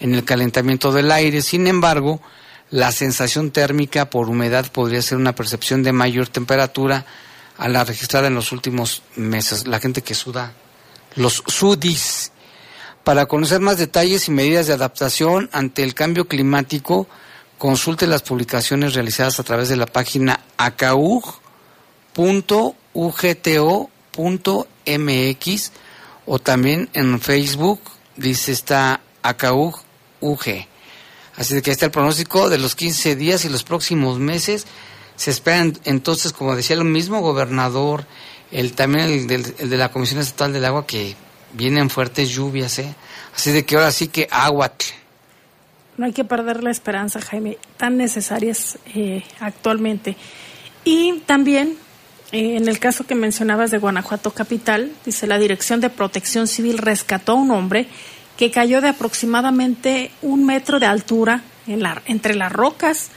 [0.00, 1.42] en el calentamiento del aire.
[1.42, 2.20] Sin embargo,
[2.70, 7.06] la sensación térmica por humedad podría ser una percepción de mayor temperatura
[7.58, 9.66] a la registrada en los últimos meses.
[9.66, 10.52] La gente que suda,
[11.14, 12.32] los sudis.
[13.04, 17.06] Para conocer más detalles y medidas de adaptación ante el cambio climático,
[17.58, 21.32] Consulte las publicaciones realizadas a través de la página acaug.ugto.mx
[26.26, 27.80] o también en Facebook
[28.16, 29.80] dice está ACAUG
[30.20, 30.66] UG.
[31.36, 34.66] Así que está el pronóstico de los 15 días y los próximos meses.
[35.16, 38.06] Se esperan entonces, como decía lo mismo, gobernador,
[38.50, 41.14] el también el, de la Comisión Estatal del Agua, que
[41.52, 42.94] vienen fuertes lluvias, ¿eh?
[43.34, 44.72] Así de que ahora sí que agua
[45.96, 50.16] no hay que perder la esperanza, Jaime, tan necesarias eh, actualmente.
[50.84, 51.76] Y también,
[52.32, 56.78] eh, en el caso que mencionabas de Guanajuato Capital, dice la Dirección de Protección Civil
[56.78, 57.86] rescató a un hombre
[58.36, 63.10] que cayó de aproximadamente un metro de altura en la, entre las rocas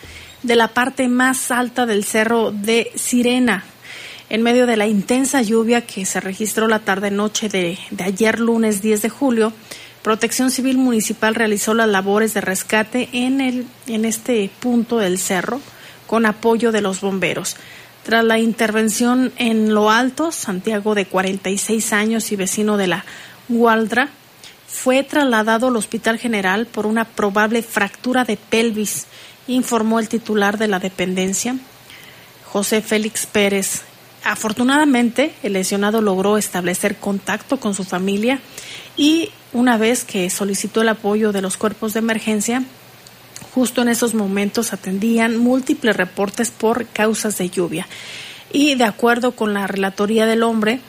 [0.43, 3.65] de la parte más alta del cerro de Sirena,
[4.29, 8.81] en medio de la intensa lluvia que se registró la tarde-noche de, de ayer lunes
[8.81, 9.53] 10 de julio.
[10.01, 15.61] Protección Civil Municipal realizó las labores de rescate en, el, en este punto del cerro
[16.07, 17.55] con apoyo de los bomberos.
[18.03, 23.05] Tras la intervención en lo alto, Santiago, de 46 años y vecino de la
[23.49, 24.09] Gualdra,
[24.67, 29.07] fue trasladado al Hospital General por una probable fractura de pelvis,
[29.47, 31.55] informó el titular de la dependencia,
[32.45, 33.81] José Félix Pérez.
[34.23, 38.39] Afortunadamente, el lesionado logró establecer contacto con su familia
[38.95, 42.63] y una vez que solicitó el apoyo de los cuerpos de emergencia,
[43.53, 47.87] justo en esos momentos atendían múltiples reportes por causas de lluvia.
[48.51, 50.79] Y de acuerdo con la relatoría del hombre,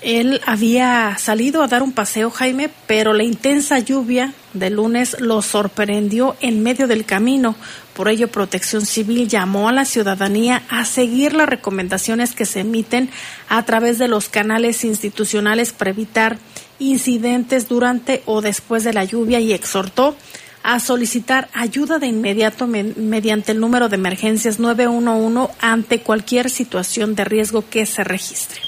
[0.00, 5.42] él había salido a dar un paseo, Jaime, pero la intensa lluvia de lunes lo
[5.42, 7.56] sorprendió en medio del camino.
[7.94, 13.10] Por ello, Protección Civil llamó a la ciudadanía a seguir las recomendaciones que se emiten
[13.48, 16.38] a través de los canales institucionales para evitar
[16.78, 20.16] incidentes durante o después de la lluvia y exhortó
[20.62, 27.24] a solicitar ayuda de inmediato mediante el número de emergencias 911 ante cualquier situación de
[27.24, 28.60] riesgo que se registre.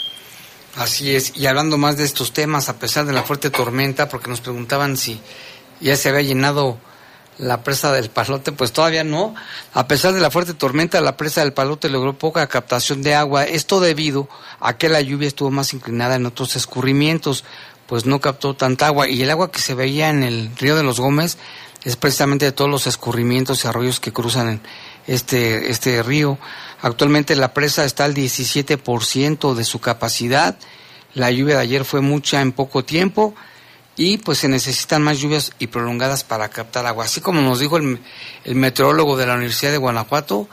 [0.76, 4.30] Así es, y hablando más de estos temas, a pesar de la fuerte tormenta, porque
[4.30, 5.20] nos preguntaban si
[5.80, 6.78] ya se había llenado
[7.38, 9.34] la presa del Palote, pues todavía no.
[9.72, 13.44] A pesar de la fuerte tormenta, la presa del Palote logró poca captación de agua.
[13.44, 14.28] Esto debido
[14.60, 17.44] a que la lluvia estuvo más inclinada en otros escurrimientos,
[17.90, 19.08] pues no captó tanta agua.
[19.08, 21.38] Y el agua que se veía en el río de los Gómez
[21.82, 24.62] es precisamente de todos los escurrimientos y arroyos que cruzan
[25.08, 26.38] este, este río.
[26.82, 30.56] Actualmente la presa está al 17% de su capacidad.
[31.14, 33.34] La lluvia de ayer fue mucha en poco tiempo
[33.96, 37.06] y pues se necesitan más lluvias y prolongadas para captar agua.
[37.06, 37.98] Así como nos dijo el,
[38.44, 40.48] el meteorólogo de la Universidad de Guanajuato,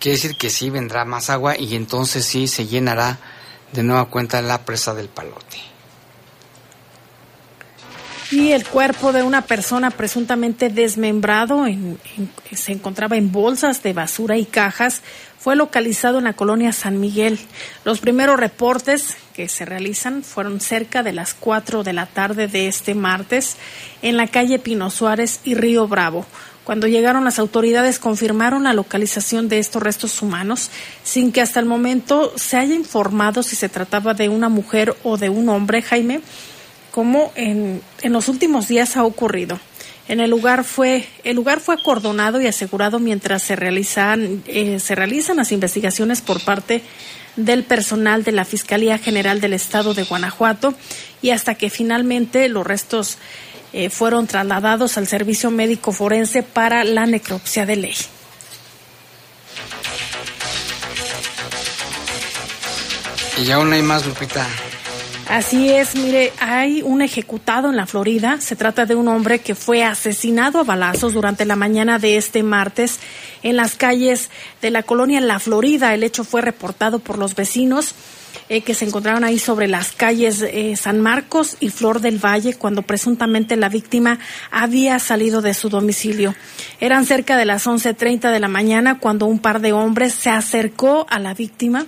[0.00, 3.20] quiere decir que sí vendrá más agua y entonces sí se llenará
[3.70, 5.71] de nueva cuenta la presa del Palote.
[8.32, 11.66] Y el cuerpo de una persona presuntamente desmembrado
[12.50, 15.02] se encontraba en bolsas de basura y cajas.
[15.38, 17.38] Fue localizado en la colonia San Miguel.
[17.84, 22.68] Los primeros reportes que se realizan fueron cerca de las 4 de la tarde de
[22.68, 23.58] este martes
[24.00, 26.24] en la calle Pino Suárez y Río Bravo.
[26.64, 30.70] Cuando llegaron las autoridades confirmaron la localización de estos restos humanos
[31.02, 35.18] sin que hasta el momento se haya informado si se trataba de una mujer o
[35.18, 36.22] de un hombre, Jaime
[36.92, 39.58] como en, en los últimos días ha ocurrido.
[40.08, 44.94] En el lugar fue el lugar fue acordonado y asegurado mientras se realizan eh, se
[44.94, 46.82] realizan las investigaciones por parte
[47.36, 50.74] del personal de la Fiscalía General del Estado de Guanajuato
[51.22, 53.16] y hasta que finalmente los restos
[53.72, 57.94] eh, fueron trasladados al Servicio Médico Forense para la necropsia de ley.
[63.38, 64.46] Y aún hay más, Lupita.
[65.28, 68.40] Así es, mire, hay un ejecutado en la Florida.
[68.40, 72.42] Se trata de un hombre que fue asesinado a balazos durante la mañana de este
[72.42, 72.98] martes
[73.42, 74.30] en las calles
[74.60, 75.94] de la colonia La Florida.
[75.94, 77.94] El hecho fue reportado por los vecinos.
[78.48, 82.54] Eh, que se encontraron ahí sobre las calles eh, San Marcos y Flor del Valle
[82.54, 84.18] cuando presuntamente la víctima
[84.50, 86.34] había salido de su domicilio.
[86.80, 91.06] Eran cerca de las 11.30 de la mañana cuando un par de hombres se acercó
[91.08, 91.86] a la víctima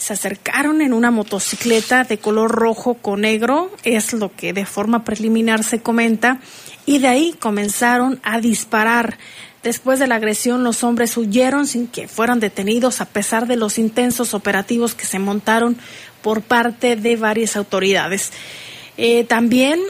[0.00, 5.04] se acercaron en una motocicleta de color rojo con negro, es lo que de forma
[5.04, 6.40] preliminar se comenta,
[6.86, 9.18] y de ahí comenzaron a disparar.
[9.62, 13.78] Después de la agresión, los hombres huyeron sin que fueran detenidos a pesar de los
[13.78, 15.76] intensos operativos que se montaron
[16.22, 18.32] por parte de varias autoridades.
[18.96, 19.80] Eh, también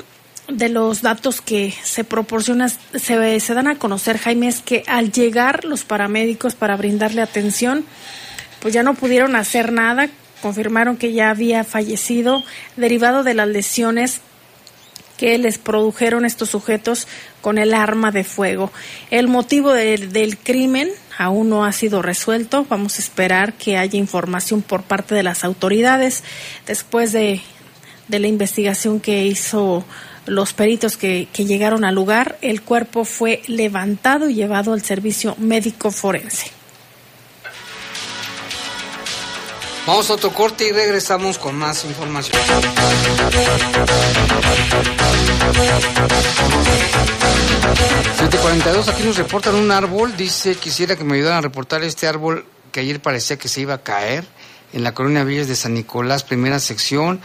[0.49, 5.13] de los datos que se proporcionan, se, se dan a conocer, Jaime, es que al
[5.13, 7.85] llegar los paramédicos para brindarle atención,
[8.61, 10.09] pues ya no pudieron hacer nada,
[10.43, 12.43] confirmaron que ya había fallecido
[12.77, 14.21] derivado de las lesiones
[15.21, 17.07] que les produjeron estos sujetos
[17.43, 18.73] con el arma de fuego.
[19.11, 22.65] El motivo del crimen aún no ha sido resuelto.
[22.71, 26.25] Vamos a esperar que haya información por parte de las autoridades
[26.67, 27.43] después de,
[28.09, 29.85] de la investigación que hizo
[30.25, 32.39] los peritos que, que llegaron al lugar.
[32.41, 36.60] El cuerpo fue levantado y llevado al servicio médico forense.
[39.87, 42.41] Vamos a otro corte y regresamos con más información.
[48.19, 50.17] 742, aquí nos reportan un árbol.
[50.17, 53.75] Dice, quisiera que me ayudaran a reportar este árbol que ayer parecía que se iba
[53.75, 54.25] a caer
[54.73, 57.21] en la colonia Villas de San Nicolás, primera sección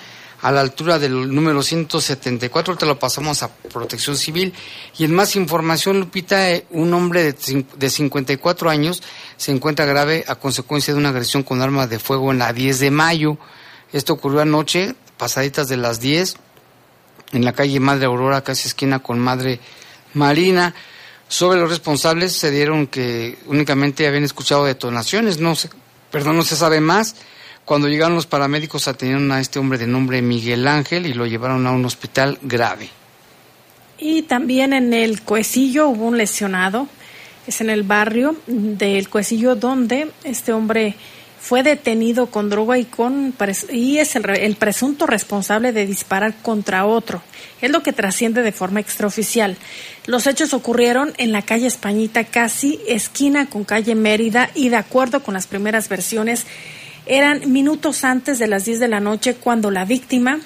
[0.46, 2.74] a la altura del número 174.
[2.74, 4.54] Ahorita lo pasamos a Protección Civil.
[4.96, 9.02] Y en más información, Lupita, eh, un hombre de, de 54 años
[9.38, 12.78] se encuentra grave a consecuencia de una agresión con arma de fuego en la 10
[12.80, 13.40] de mayo.
[13.92, 16.36] Esto ocurrió anoche, pasaditas de las 10,
[17.32, 19.60] en la calle Madre Aurora, casi esquina con Madre
[20.14, 20.76] Marina.
[21.28, 25.72] Sobre los responsables se dieron que únicamente habían escuchado detonaciones, no se,
[26.12, 27.16] perdón, no se sabe más.
[27.66, 31.66] Cuando llegaron los paramédicos atendieron a este hombre de nombre Miguel Ángel y lo llevaron
[31.66, 32.90] a un hospital grave.
[33.98, 36.88] Y también en el Cuecillo hubo un lesionado,
[37.48, 40.96] es en el barrio del Cuecillo donde este hombre
[41.40, 43.34] fue detenido con droga y con
[43.72, 47.22] y es el, el, presunto responsable de disparar contra otro.
[47.62, 49.56] Es lo que trasciende de forma extraoficial.
[50.08, 55.22] Los hechos ocurrieron en la calle Españita, casi esquina con calle Mérida, y de acuerdo
[55.22, 56.48] con las primeras versiones,
[57.06, 60.40] eran minutos antes de las 10 de la noche cuando la víctima,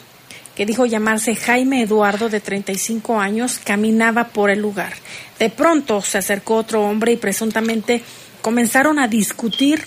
[0.55, 4.93] que dijo llamarse Jaime Eduardo de 35 años, caminaba por el lugar.
[5.39, 8.03] De pronto se acercó otro hombre y presuntamente
[8.41, 9.85] comenzaron a discutir.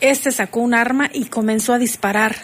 [0.00, 2.34] Este sacó un arma y comenzó a disparar.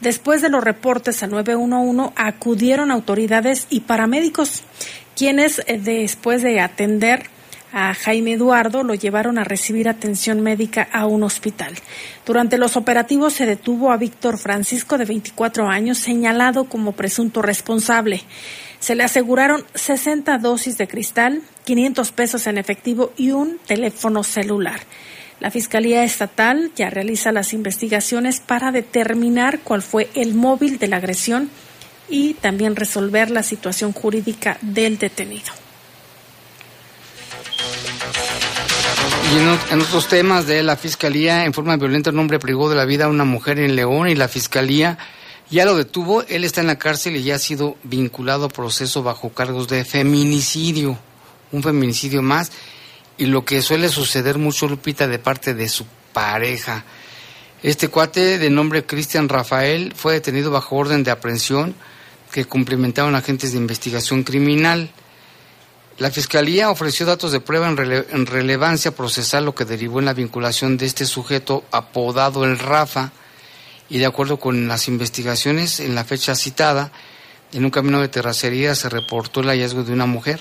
[0.00, 4.64] Después de los reportes al 911 acudieron autoridades y paramédicos,
[5.16, 7.30] quienes eh, después de atender
[7.74, 11.74] a Jaime Eduardo lo llevaron a recibir atención médica a un hospital.
[12.24, 18.22] Durante los operativos se detuvo a Víctor Francisco, de 24 años, señalado como presunto responsable.
[18.78, 24.80] Se le aseguraron 60 dosis de cristal, 500 pesos en efectivo y un teléfono celular.
[25.40, 30.98] La Fiscalía Estatal ya realiza las investigaciones para determinar cuál fue el móvil de la
[30.98, 31.50] agresión
[32.08, 35.63] y también resolver la situación jurídica del detenido.
[39.34, 42.84] Y en, otros temas de la Fiscalía, en forma violenta, un hombre privó de la
[42.84, 44.96] vida a una mujer en León y la Fiscalía
[45.50, 46.22] ya lo detuvo.
[46.28, 49.84] Él está en la cárcel y ya ha sido vinculado a proceso bajo cargos de
[49.84, 50.96] feminicidio.
[51.50, 52.52] Un feminicidio más.
[53.18, 56.84] Y lo que suele suceder mucho, Lupita, de parte de su pareja.
[57.60, 61.74] Este cuate de nombre Cristian Rafael fue detenido bajo orden de aprehensión
[62.30, 64.92] que cumplimentaban agentes de investigación criminal.
[65.98, 70.76] La Fiscalía ofreció datos de prueba en, relevancia procesal, lo que derivó en la vinculación
[70.76, 73.12] de este sujeto apodado el Rafa,
[73.88, 76.90] y de acuerdo con las investigaciones, en la fecha citada,
[77.52, 80.40] en un camino de terracería se reportó el hallazgo de una mujer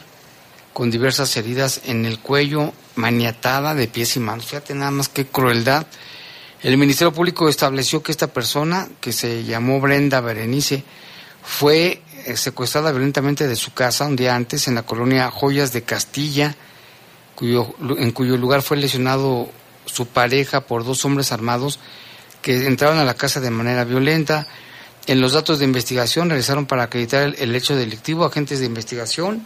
[0.73, 4.47] con diversas heridas en el cuello, maniatada de pies y manos.
[4.47, 5.85] Fíjate nada más qué crueldad.
[6.63, 10.83] El Ministerio Público estableció que esta persona, que se llamó Brenda Berenice,
[11.43, 12.01] fue
[12.35, 16.55] secuestrada violentamente de su casa un día antes en la colonia Joyas de Castilla,
[17.41, 19.49] en cuyo lugar fue lesionado
[19.85, 21.79] su pareja por dos hombres armados
[22.41, 24.47] que entraron a la casa de manera violenta.
[25.07, 29.45] En los datos de investigación realizaron para acreditar el, el hecho delictivo agentes de investigación,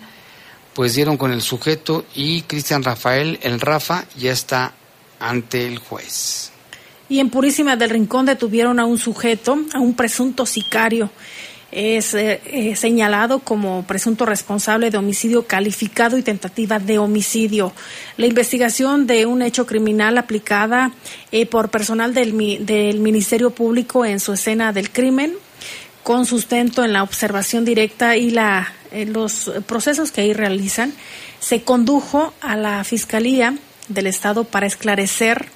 [0.74, 4.74] pues dieron con el sujeto y Cristian Rafael, el Rafa, ya está
[5.20, 6.52] ante el juez.
[7.10, 11.10] Y en Purísima del Rincón detuvieron a un sujeto, a un presunto sicario
[11.72, 17.74] es eh, eh, señalado como presunto responsable de homicidio calificado y tentativa de homicidio.
[18.16, 20.92] La investigación de un hecho criminal aplicada
[21.32, 25.34] eh, por personal del, del Ministerio Público en su escena del crimen,
[26.04, 28.74] con sustento en la observación directa y la,
[29.08, 30.94] los procesos que ahí realizan,
[31.40, 33.58] se condujo a la Fiscalía
[33.90, 35.50] del Estado para esclarecer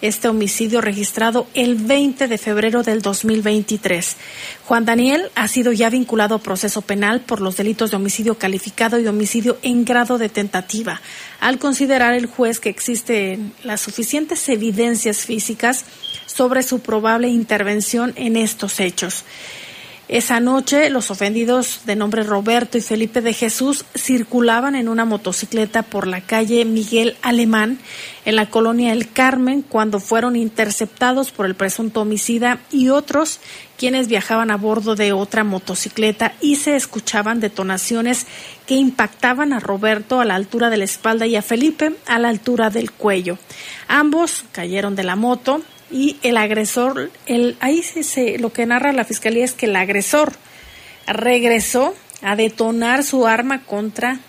[0.00, 4.16] este homicidio registrado el 20 de febrero del 2023.
[4.64, 8.98] Juan Daniel ha sido ya vinculado a proceso penal por los delitos de homicidio calificado
[8.98, 11.00] y homicidio en grado de tentativa,
[11.40, 15.84] al considerar el juez que existen las suficientes evidencias físicas
[16.26, 19.24] sobre su probable intervención en estos hechos.
[20.08, 25.82] Esa noche, los ofendidos de nombre Roberto y Felipe de Jesús circulaban en una motocicleta
[25.82, 27.78] por la calle Miguel Alemán,
[28.24, 33.38] en la colonia El Carmen, cuando fueron interceptados por el presunto homicida y otros
[33.76, 38.26] quienes viajaban a bordo de otra motocicleta y se escuchaban detonaciones
[38.66, 42.30] que impactaban a Roberto a la altura de la espalda y a Felipe a la
[42.30, 43.36] altura del cuello.
[43.88, 49.04] Ambos cayeron de la moto, y el agresor, el, ahí se, lo que narra la
[49.04, 50.32] fiscalía es que el agresor
[51.06, 54.20] regresó a detonar su arma contra,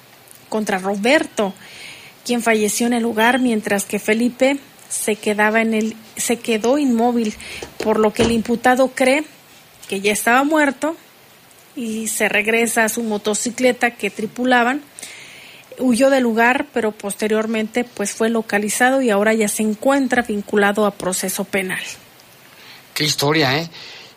[0.48, 1.54] contra Roberto,
[2.26, 7.34] quien falleció en el lugar, mientras que Felipe se quedaba en el, se quedó inmóvil,
[7.84, 9.24] por lo que el imputado cree
[9.88, 10.96] que ya estaba muerto
[11.76, 14.82] y se regresa a su motocicleta que tripulaban
[15.80, 20.92] huyó del lugar, pero posteriormente pues fue localizado y ahora ya se encuentra vinculado a
[20.92, 21.82] proceso penal.
[22.94, 23.70] Qué historia, ¿eh?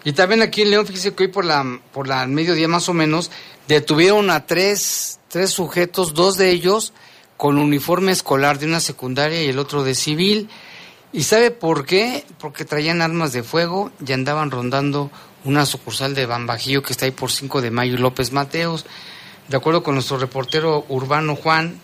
[0.05, 2.93] Y también aquí en León, fíjese que hoy por la, por la mediodía más o
[2.93, 3.31] menos,
[3.69, 6.93] detuvieron a tres, tres sujetos, dos de ellos
[7.37, 10.49] con uniforme escolar de una secundaria y el otro de civil.
[11.13, 12.25] ¿Y sabe por qué?
[12.39, 15.11] Porque traían armas de fuego y andaban rondando
[15.45, 18.87] una sucursal de Bambajío que está ahí por 5 de mayo y López Mateos.
[19.49, 21.81] De acuerdo con nuestro reportero urbano Juan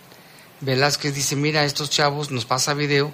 [0.61, 3.11] Velázquez, dice, mira, estos chavos, nos pasa video,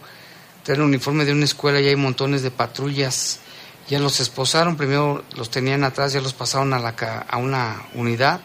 [0.64, 3.40] traen un uniforme de una escuela y hay montones de patrullas.
[3.88, 6.90] Ya los esposaron, primero los tenían atrás, ya los pasaron a, la,
[7.28, 8.42] a una unidad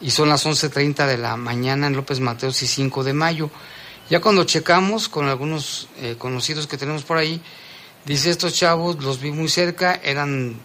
[0.00, 3.50] y son las 11.30 de la mañana en López Mateos y 5 de mayo.
[4.08, 7.40] Ya cuando checamos con algunos eh, conocidos que tenemos por ahí,
[8.04, 10.56] dice estos chavos, los vi muy cerca, eran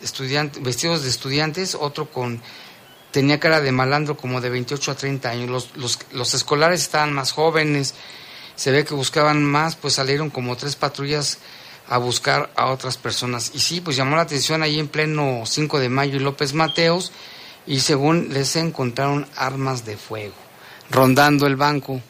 [0.00, 2.40] estudiantes, vestidos de estudiantes, otro con
[3.16, 5.48] tenía cara de malandro como de 28 a 30 años.
[5.48, 7.94] Los, los, los, escolares estaban más jóvenes,
[8.56, 11.38] se ve que buscaban más, pues salieron como tres patrullas
[11.88, 13.52] a buscar a otras personas.
[13.54, 17.10] Y sí, pues llamó la atención ahí en pleno 5 de mayo y López Mateos,
[17.66, 20.34] y según les encontraron armas de fuego,
[20.90, 22.02] rondando el banco.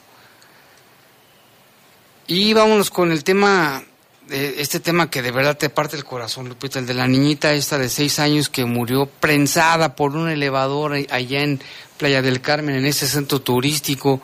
[2.27, 3.85] Y vámonos con el tema
[4.31, 7.79] este tema que de verdad te parte el corazón, Lupita, el de la niñita esta
[7.79, 11.61] de seis años que murió prensada por un elevador allá en
[11.97, 14.21] Playa del Carmen, en ese centro turístico.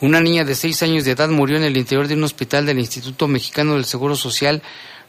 [0.00, 2.78] Una niña de seis años de edad murió en el interior de un hospital del
[2.78, 4.62] Instituto Mexicano del Seguro Social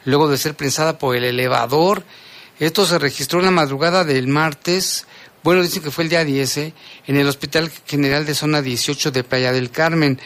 [0.04, 2.04] luego de ser prensada por el elevador.
[2.58, 5.06] Esto se registró en la madrugada del martes,
[5.44, 6.74] bueno, dicen que fue el día 10, ¿eh?
[7.06, 10.20] en el Hospital General de Zona 18 de Playa del Carmen.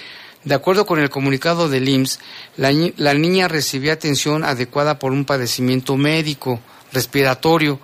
[0.45, 2.19] De acuerdo con el comunicado del IMSS,
[2.57, 6.59] la, niña recibía atención adecuada por un padecimiento médico,
[6.93, 7.79] respiratorio.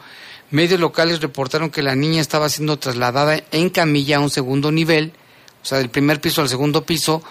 [0.50, 5.12] Medios locales reportaron que la niña estaba siendo trasladada en camilla a un segundo nivel,
[5.62, 7.22] o sea, del primer piso al segundo piso,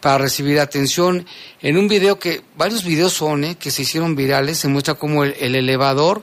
[0.00, 1.26] para recibir atención.
[1.62, 3.56] En un video que, varios videos son, ¿eh?
[3.56, 6.22] que se hicieron virales, se muestra cómo el, elevador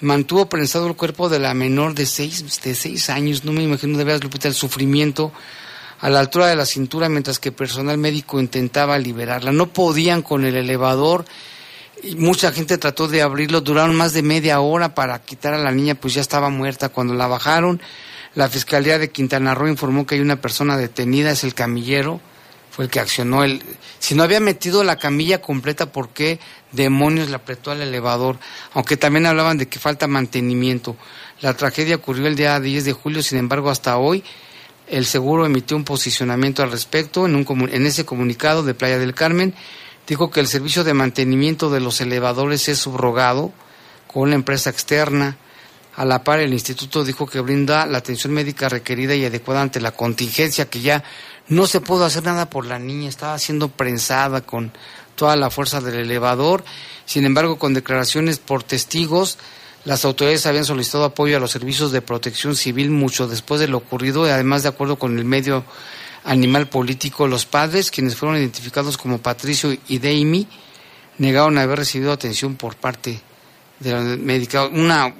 [0.00, 3.44] mantuvo prensado el cuerpo de la menor de seis, de seis años.
[3.44, 5.32] No me imagino de veras, Lupita, el sufrimiento
[6.00, 9.52] a la altura de la cintura mientras que personal médico intentaba liberarla.
[9.52, 11.24] No podían con el elevador.
[12.02, 15.70] Y mucha gente trató de abrirlo, duraron más de media hora para quitar a la
[15.70, 16.90] niña, pues ya estaba muerta.
[16.90, 17.80] Cuando la bajaron,
[18.34, 22.20] la Fiscalía de Quintana Roo informó que hay una persona detenida, es el camillero,
[22.70, 23.62] fue el que accionó el...
[24.00, 26.40] Si no había metido la camilla completa, ¿por qué
[26.72, 28.38] demonios le apretó al elevador?
[28.74, 30.96] Aunque también hablaban de que falta mantenimiento.
[31.40, 34.24] La tragedia ocurrió el día 10 de julio, sin embargo, hasta hoy
[34.86, 39.14] el seguro emitió un posicionamiento al respecto en, un, en ese comunicado de Playa del
[39.14, 39.54] Carmen.
[40.06, 43.52] Dijo que el servicio de mantenimiento de los elevadores es subrogado
[44.06, 45.38] con una empresa externa.
[45.96, 49.80] A la par, el instituto dijo que brinda la atención médica requerida y adecuada ante
[49.80, 51.04] la contingencia que ya
[51.48, 54.72] no se pudo hacer nada por la niña, estaba siendo prensada con
[55.14, 56.64] toda la fuerza del elevador.
[57.06, 59.38] Sin embargo, con declaraciones por testigos,
[59.84, 63.78] las autoridades habían solicitado apoyo a los servicios de protección civil mucho después de lo
[63.78, 65.64] ocurrido y además de acuerdo con el medio
[66.24, 70.48] animal político, los padres, quienes fueron identificados como Patricio y Deimi,
[71.18, 73.20] negaron haber recibido atención por parte
[73.78, 74.66] de la médica.
[74.66, 75.14] Una,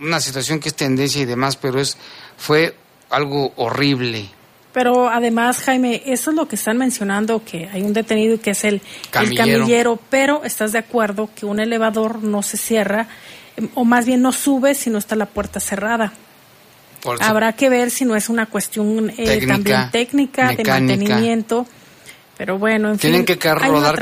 [0.00, 1.96] una situación que es tendencia y demás, pero es
[2.36, 2.74] fue
[3.10, 4.28] algo horrible.
[4.72, 8.64] Pero además, Jaime, eso es lo que están mencionando, que hay un detenido que es
[8.64, 8.80] el
[9.10, 9.42] camillero.
[9.42, 13.08] el camillero, pero estás de acuerdo que un elevador no se cierra,
[13.74, 16.12] o más bien no sube si no está la puerta cerrada.
[17.20, 21.66] Habrá que ver si no es una cuestión eh, también técnica, de mantenimiento
[22.40, 23.98] pero bueno, en Tienen fin, que rodar,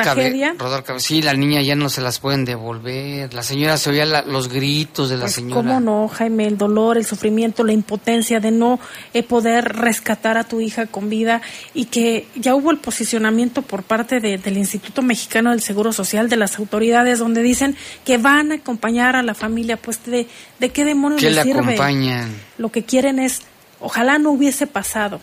[0.59, 3.34] rodar Sí, la niña ya no se las pueden devolver.
[3.34, 5.57] La señora se oía los gritos de la pues, señora.
[5.57, 6.47] ¿Cómo no, Jaime?
[6.47, 8.78] El dolor, el sufrimiento, la impotencia de no
[9.12, 11.43] eh, poder rescatar a tu hija con vida
[11.74, 16.36] y que ya hubo el posicionamiento por parte del Instituto Mexicano del Seguro Social, de
[16.36, 17.74] las autoridades, donde dicen
[18.05, 19.76] que van a acompañar a la familia.
[19.78, 20.28] Pues, ¿de,
[20.61, 22.30] de qué demonios ¿Qué le acompañan?
[22.57, 23.43] Lo que quieren es,
[23.80, 25.18] ojalá no hubiese pasado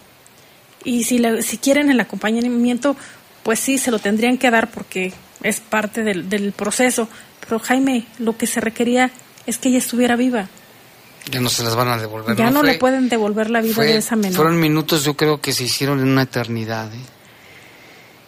[0.86, 2.96] y si, si quieren el acompañamiento,
[3.44, 5.12] pues sí, se lo tendrían que dar porque
[5.44, 7.10] es parte del, del proceso.
[7.42, 9.12] Pero Jaime, lo que se requería
[9.46, 10.48] es que ella estuviera viva.
[11.32, 12.38] Ya no se las van a devolver.
[12.38, 14.36] Ya no, le pueden devolver la vida de esa menor.
[14.36, 16.94] Fueron minutos, yo creo que se hicieron en una eternidad.
[16.94, 17.00] ¿eh?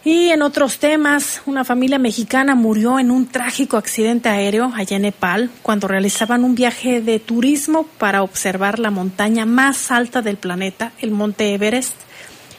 [0.04, 5.02] Y en otros temas, una familia mexicana murió en un trágico accidente aéreo allá en
[5.02, 10.92] Nepal cuando realizaban un viaje de turismo para observar la montaña más alta del planeta,
[11.00, 11.94] el monte Everest.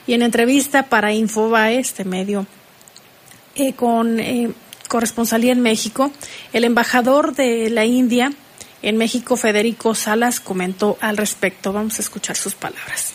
[0.10, 2.47] Y en entrevista para Infobae, este medio,
[3.53, 4.49] eh, con eh,
[4.88, 6.10] corresponsalía en México,
[6.51, 8.34] el embajador de la India
[8.82, 11.74] en México, Federico Salas, comentó al respecto.
[11.74, 13.14] Vamos a escuchar sus palabras.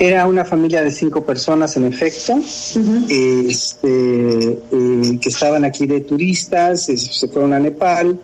[0.00, 2.36] Era una familia de cinco personas, en efecto,
[3.08, 8.18] este, eh, que estaban aquí de turistas, se fueron a Nepal,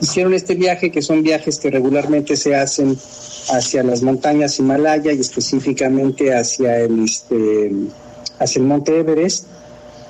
[0.00, 2.98] hicieron este viaje, que son viajes que regularmente se hacen
[3.50, 7.72] hacia las montañas Himalaya y específicamente hacia el, este,
[8.38, 9.46] hacia el monte Everest.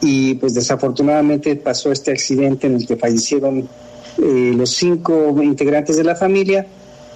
[0.01, 3.68] Y pues desafortunadamente pasó este accidente en el que fallecieron
[4.18, 6.66] eh, los cinco integrantes de la familia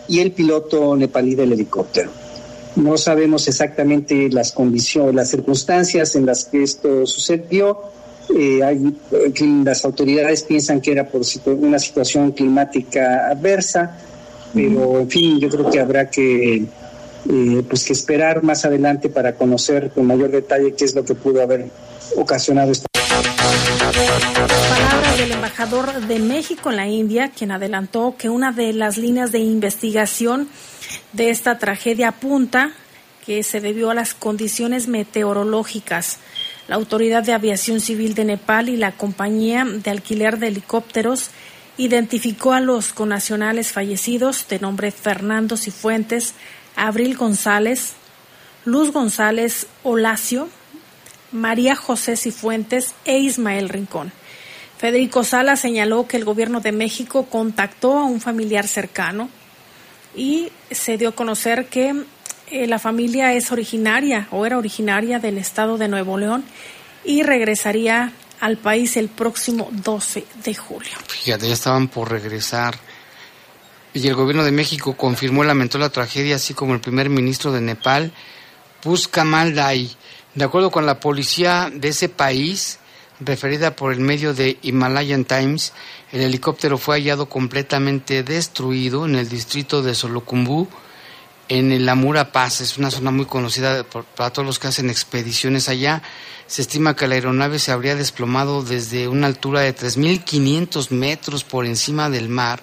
[0.09, 2.11] y el piloto nepalí del helicóptero.
[2.77, 7.83] No sabemos exactamente las condiciones, las circunstancias en las que esto sucedió.
[8.35, 8.97] Eh, hay,
[9.65, 13.99] las autoridades piensan que era por una situación climática adversa
[14.55, 19.35] pero en fin, yo creo que habrá que, eh, pues que esperar más adelante para
[19.35, 21.71] conocer con mayor detalle qué es lo que pudo haber
[22.17, 22.87] ocasionado esta.
[24.69, 29.33] Palabras del embajador de México en la India, quien adelantó que una de las líneas
[29.33, 30.49] de investigación
[31.13, 32.73] de esta tragedia apunta
[33.25, 36.19] que se debió a las condiciones meteorológicas.
[36.69, 41.31] La Autoridad de Aviación Civil de Nepal y la compañía de alquiler de helicópteros
[41.85, 46.35] identificó a los conacionales fallecidos de nombre Fernando Cifuentes,
[46.77, 47.95] Abril González,
[48.65, 50.49] Luz González Olacio,
[51.33, 54.13] María José Cifuentes e Ismael Rincón.
[54.79, 59.29] Federico Sala señaló que el gobierno de México contactó a un familiar cercano
[60.15, 62.05] y se dio a conocer que
[62.51, 66.45] eh, la familia es originaria o era originaria del estado de Nuevo León
[67.05, 68.13] y regresaría
[68.43, 70.91] al país el próximo 12 de julio.
[71.07, 72.77] Fíjate, ya estaban por regresar.
[73.95, 77.53] Y el gobierno de México confirmó y lamentó la tragedia, así como el primer ministro
[77.53, 78.13] de Nepal,
[78.83, 79.93] Puskamal Dai.
[80.35, 82.81] De acuerdo con la policía de ese país,
[83.21, 85.73] referida por el medio de Himalayan Times,
[86.11, 90.67] el helicóptero fue hallado completamente destruido en el distrito de Solokumbu,
[91.49, 92.61] en el Amura Pass.
[92.61, 96.03] Es una zona muy conocida para todos los que hacen expediciones allá.
[96.47, 101.67] Se estima que la aeronave se habría desplomado desde una altura de 3.500 metros por
[101.67, 102.63] encima del mar.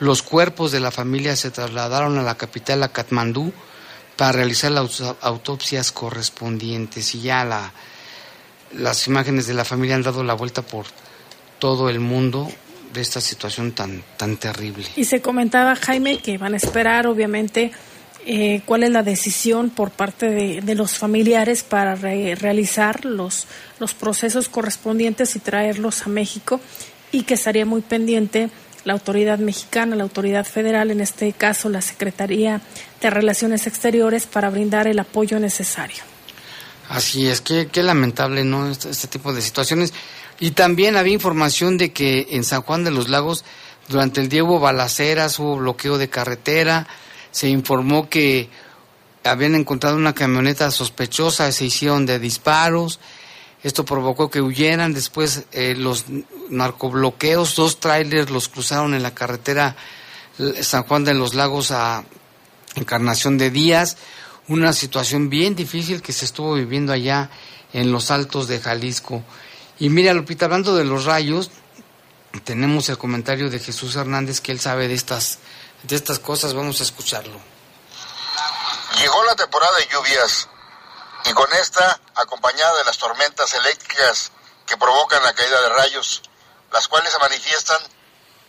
[0.00, 3.52] Los cuerpos de la familia se trasladaron a la capital, a Katmandú,
[4.16, 7.14] para realizar las autopsias correspondientes.
[7.14, 7.72] Y ya la,
[8.72, 10.86] las imágenes de la familia han dado la vuelta por
[11.58, 12.50] todo el mundo
[12.92, 14.86] de esta situación tan, tan terrible.
[14.96, 17.72] Y se comentaba, Jaime, que van a esperar, obviamente,
[18.30, 20.28] eh, cuál es la decisión por parte
[20.60, 23.46] de, los familiares para realizar los,
[23.80, 26.60] los procesos correspondientes y traerlos a México
[27.10, 28.50] y que estaría muy pendiente
[28.84, 32.60] la autoridad mexicana, la autoridad federal, en este caso la Secretaría
[33.00, 36.02] de Relaciones Exteriores, para brindar el apoyo necesario.
[36.90, 38.70] Así es, qué, qué lamentable, ¿no?
[38.70, 39.94] Este, este, tipo de situaciones.
[40.38, 43.46] Y también había información de que en San Juan de los Lagos,
[43.88, 46.86] durante el día hubo balaceras, hubo bloqueo de carretera,
[47.38, 48.48] se informó que
[49.22, 52.98] habían encontrado una camioneta sospechosa, se hicieron de disparos,
[53.62, 56.06] esto provocó que huyeran, después eh, los
[56.50, 59.76] narcobloqueos, dos trailers los cruzaron en la carretera
[60.62, 62.02] San Juan de los Lagos a
[62.74, 63.98] Encarnación de Días,
[64.48, 67.30] una situación bien difícil que se estuvo viviendo allá
[67.72, 69.22] en los altos de Jalisco.
[69.78, 71.52] Y mira, Lupita, hablando de los rayos,
[72.42, 75.38] tenemos el comentario de Jesús Hernández que él sabe de estas,
[75.82, 77.40] de estas cosas, vamos a escucharlo.
[78.98, 80.48] Llegó la temporada de lluvias
[81.24, 84.32] y con esta, acompañada de las tormentas eléctricas
[84.66, 86.22] que provocan la caída de rayos,
[86.72, 87.80] las cuales se manifiestan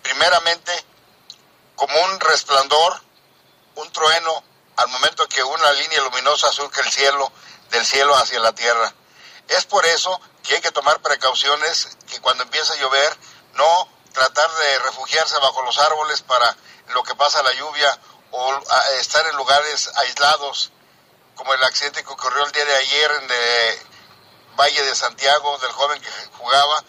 [0.02, 0.72] primeramente
[1.76, 3.02] como un resplandor,
[3.76, 4.44] un trueno,
[4.78, 7.32] al momento que una línea luminosa surge el cielo,
[7.70, 8.94] del cielo hacia la tierra.
[9.48, 13.18] Es por eso que hay que tomar precauciones que cuando empieza a llover,
[13.54, 16.56] no tratar de refugiarse bajo los árboles para
[16.94, 18.00] lo que pasa la lluvia
[18.32, 18.60] o
[19.00, 20.72] estar en lugares aislados
[21.36, 23.80] como el accidente que ocurrió el día de ayer en el
[24.58, 26.84] Valle de Santiago del joven que jugaba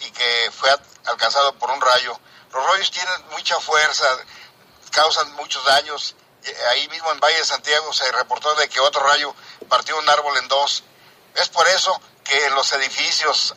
[0.00, 0.70] y que fue
[1.06, 2.18] alcanzado por un rayo.
[2.52, 4.04] Los rayos tienen mucha fuerza,
[4.90, 6.16] causan muchos daños.
[6.70, 9.34] Ahí mismo en Valle de Santiago se reportó de que otro rayo
[9.68, 10.82] partió un árbol en dos.
[11.36, 13.54] Es por eso que en los edificios,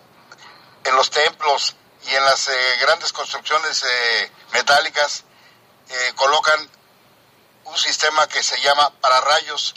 [0.83, 1.75] en los templos
[2.07, 5.23] y en las eh, grandes construcciones eh, metálicas
[5.89, 6.69] eh, colocan
[7.65, 9.75] un sistema que se llama pararrayos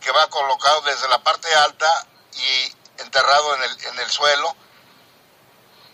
[0.00, 4.56] que va colocado desde la parte alta y enterrado en el, en el suelo,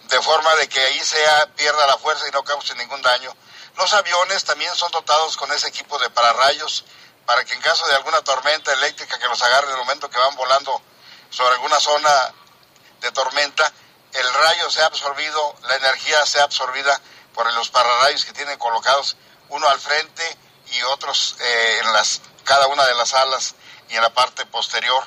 [0.08, 3.34] de forma de que ahí sea, pierda la fuerza y no cause ningún daño.
[3.76, 6.84] Los aviones también son dotados con ese equipo de pararrayos
[7.24, 10.18] para que en caso de alguna tormenta eléctrica que los agarre en el momento que
[10.18, 10.82] van volando
[11.30, 12.34] sobre alguna zona
[13.00, 13.72] de tormenta,
[14.12, 17.00] el rayo sea absorbido, la energía sea absorbida
[17.34, 19.16] por los pararrayos que tienen colocados
[19.48, 20.38] uno al frente
[20.72, 23.54] y otros eh, en las cada una de las alas
[23.88, 25.04] y en la parte posterior.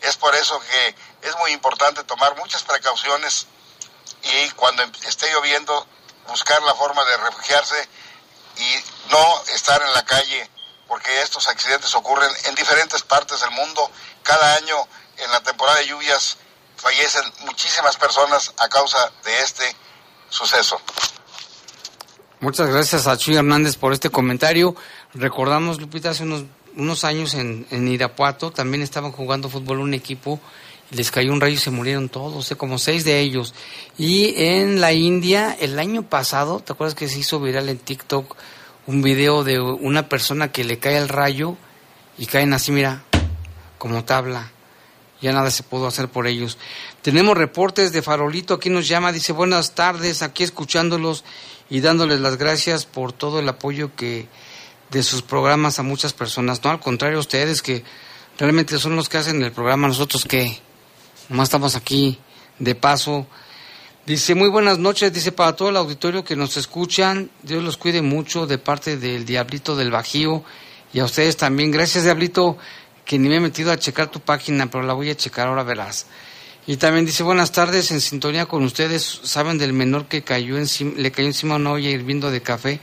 [0.00, 3.46] Es por eso que es muy importante tomar muchas precauciones
[4.22, 5.86] y cuando esté lloviendo
[6.28, 7.88] buscar la forma de refugiarse
[8.56, 10.50] y no estar en la calle
[10.86, 13.90] porque estos accidentes ocurren en diferentes partes del mundo.
[14.22, 14.88] Cada año
[15.18, 16.38] en la temporada de lluvias
[16.78, 19.64] fallecen muchísimas personas a causa de este
[20.30, 20.80] suceso.
[22.40, 24.74] Muchas gracias a Chuy Hernández por este comentario.
[25.12, 26.44] Recordamos, Lupita, hace unos
[26.76, 30.40] unos años en, en, Irapuato también estaban jugando fútbol un equipo
[30.90, 33.52] y les cayó un rayo y se murieron todos, como seis de ellos.
[33.98, 38.36] Y en la India, el año pasado, ¿te acuerdas que se hizo viral en TikTok
[38.86, 41.56] un video de una persona que le cae el rayo
[42.16, 43.02] y caen así, mira,
[43.76, 44.50] como tabla?
[45.20, 46.58] Ya nada se pudo hacer por ellos.
[47.02, 51.24] Tenemos reportes de Farolito, aquí nos llama, dice buenas tardes, aquí escuchándolos
[51.68, 54.28] y dándoles las gracias por todo el apoyo que,
[54.90, 56.62] de sus programas a muchas personas.
[56.62, 57.84] No, al contrario, ustedes que
[58.38, 60.60] realmente son los que hacen el programa, nosotros que
[61.28, 62.18] nomás estamos aquí
[62.58, 63.26] de paso.
[64.06, 68.00] Dice, muy buenas noches, dice para todo el auditorio que nos escuchan, Dios los cuide
[68.00, 70.44] mucho de parte del Diablito del Bajío
[70.94, 71.70] y a ustedes también.
[71.70, 72.56] Gracias, Diablito,
[73.08, 75.64] que ni me he metido a checar tu página, pero la voy a checar, ahora
[75.64, 76.06] verás.
[76.68, 80.92] Y también dice, buenas tardes, en sintonía con ustedes, ¿saben del menor que cayó encima,
[80.96, 82.80] le cayó encima una olla hirviendo de café?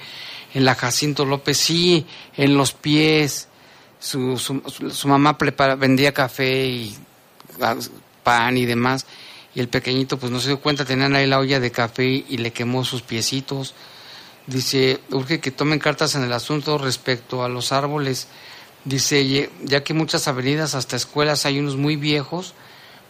[0.55, 3.49] en la Jacinto López, sí, en los pies.
[3.99, 6.95] su, su, su mamá prepara, vendía café y
[7.61, 7.75] ah,
[8.23, 9.05] pan y demás,
[9.53, 12.37] y el pequeñito pues no se dio cuenta, tenían ahí la olla de café y
[12.37, 13.75] le quemó sus piecitos.
[14.47, 18.27] Dice, urge que tomen cartas en el asunto respecto a los árboles.
[18.85, 22.53] Dice, ya que muchas avenidas, hasta escuelas, hay unos muy viejos,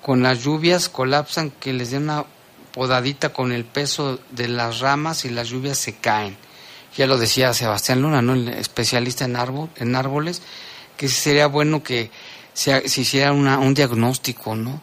[0.02, 2.26] con las lluvias colapsan, que les den una
[2.74, 6.38] podadita con el peso de las ramas y las lluvias se caen.
[6.98, 8.34] Ya lo decía Sebastián Luna, ¿no?
[8.34, 9.36] el especialista en,
[9.76, 10.42] en árboles,
[10.96, 12.10] que sería bueno que
[12.54, 14.82] se, se hiciera una, un diagnóstico, ¿no?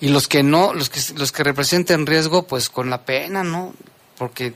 [0.00, 3.72] Y los que no, los que, los que representen riesgo, pues con la pena, ¿no?
[4.18, 4.52] Porque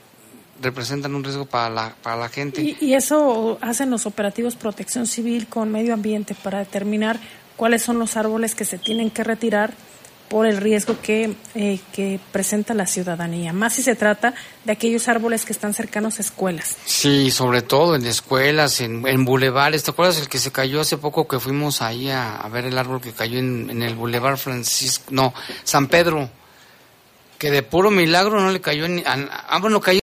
[0.61, 2.63] representan un riesgo para la, para la gente.
[2.63, 7.19] Y, y, eso hacen los operativos protección civil con medio ambiente para determinar
[7.57, 9.75] cuáles son los árboles que se tienen que retirar
[10.29, 14.35] por el riesgo que, eh, que presenta la ciudadanía, más si se trata
[14.65, 16.77] de aquellos árboles que están cercanos a escuelas.
[16.85, 19.85] Sí, sobre todo en escuelas, en, en bulevares.
[19.85, 22.77] ¿Te acuerdas el que se cayó hace poco que fuimos ahí a, a ver el
[22.77, 25.33] árbol que cayó en, en el bulevar Francisco, no,
[25.63, 26.29] San Pedro,
[27.39, 30.01] que de puro milagro no le cayó ni, ah, bueno, cayó